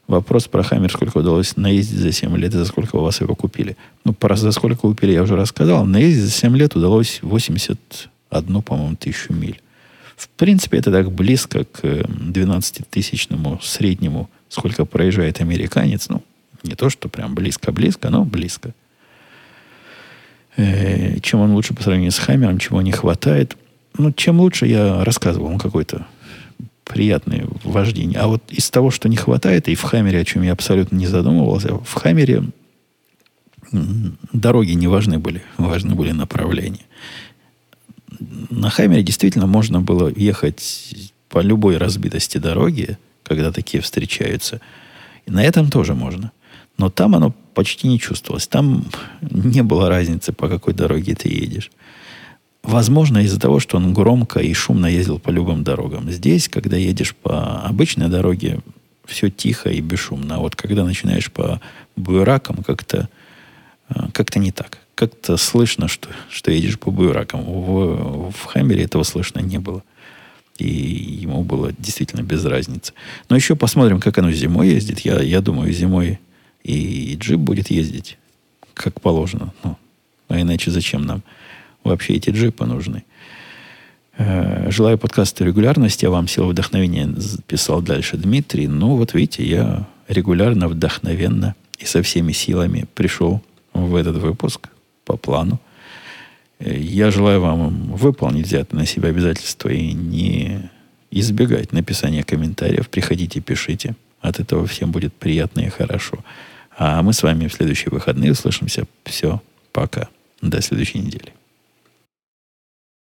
[0.07, 3.35] Вопрос про Хаммер, сколько удалось наездить за 7 лет и за сколько у вас его
[3.35, 3.75] купили.
[4.05, 5.85] Ну, про за сколько купили, я уже рассказал.
[5.85, 9.61] Наездить за 7 лет удалось 81, по-моему, тысячу миль.
[10.15, 16.07] В принципе, это так близко к 12-тысячному среднему, сколько проезжает американец.
[16.07, 16.23] Ну,
[16.63, 18.73] не то, что прям близко-близко, но близко.
[20.55, 23.57] Э, чем он лучше по сравнению с Хаммером, чего не хватает.
[23.97, 26.07] Ну, чем лучше, я рассказывал, он какой-то
[26.87, 28.19] приятное вождение.
[28.19, 31.07] А вот из того, что не хватает, и в Хаммере, о чем я абсолютно не
[31.07, 32.43] задумывался, в Хаммере
[34.33, 36.85] дороги не важны были, важны были направления.
[38.49, 44.61] На Хаммере действительно можно было ехать по любой разбитости дороги, когда такие встречаются.
[45.25, 46.31] И на этом тоже можно.
[46.77, 48.47] Но там оно почти не чувствовалось.
[48.47, 48.85] Там
[49.21, 51.71] не было разницы, по какой дороге ты едешь.
[52.67, 56.11] Возможно, из-за того, что он громко и шумно ездил по любым дорогам.
[56.11, 58.59] Здесь, когда едешь по обычной дороге,
[59.05, 60.35] все тихо и бесшумно.
[60.35, 61.61] А вот когда начинаешь по
[61.95, 63.07] буеракам, как-то
[63.87, 64.79] э, как не так.
[64.95, 67.41] Как-то слышно, что, что едешь по буеракам.
[67.45, 69.81] В, в Хаммере этого слышно не было.
[70.57, 72.91] И ему было действительно без разницы.
[73.29, 74.99] Но еще посмотрим, как оно зимой ездит.
[74.99, 76.19] Я, я думаю, зимой
[76.63, 78.17] и джип будет ездить
[78.73, 79.53] как положено.
[79.63, 79.77] Ну,
[80.27, 81.23] а иначе зачем нам
[81.87, 83.03] вообще эти джипы нужны.
[84.17, 87.13] Э, желаю подкаста регулярности, а вам сила вдохновения
[87.45, 88.67] писал дальше Дмитрий.
[88.67, 93.41] Ну, вот видите, я регулярно, вдохновенно и со всеми силами пришел
[93.73, 94.69] в этот выпуск
[95.05, 95.59] по плану.
[96.59, 100.69] Э, я желаю вам выполнить взятые на себя обязательства и не
[101.11, 102.89] избегать написания комментариев.
[102.89, 103.95] Приходите, пишите.
[104.21, 106.23] От этого всем будет приятно и хорошо.
[106.75, 108.85] А мы с вами в следующие выходные услышимся.
[109.03, 110.09] Все, пока.
[110.41, 111.36] До следующей недели.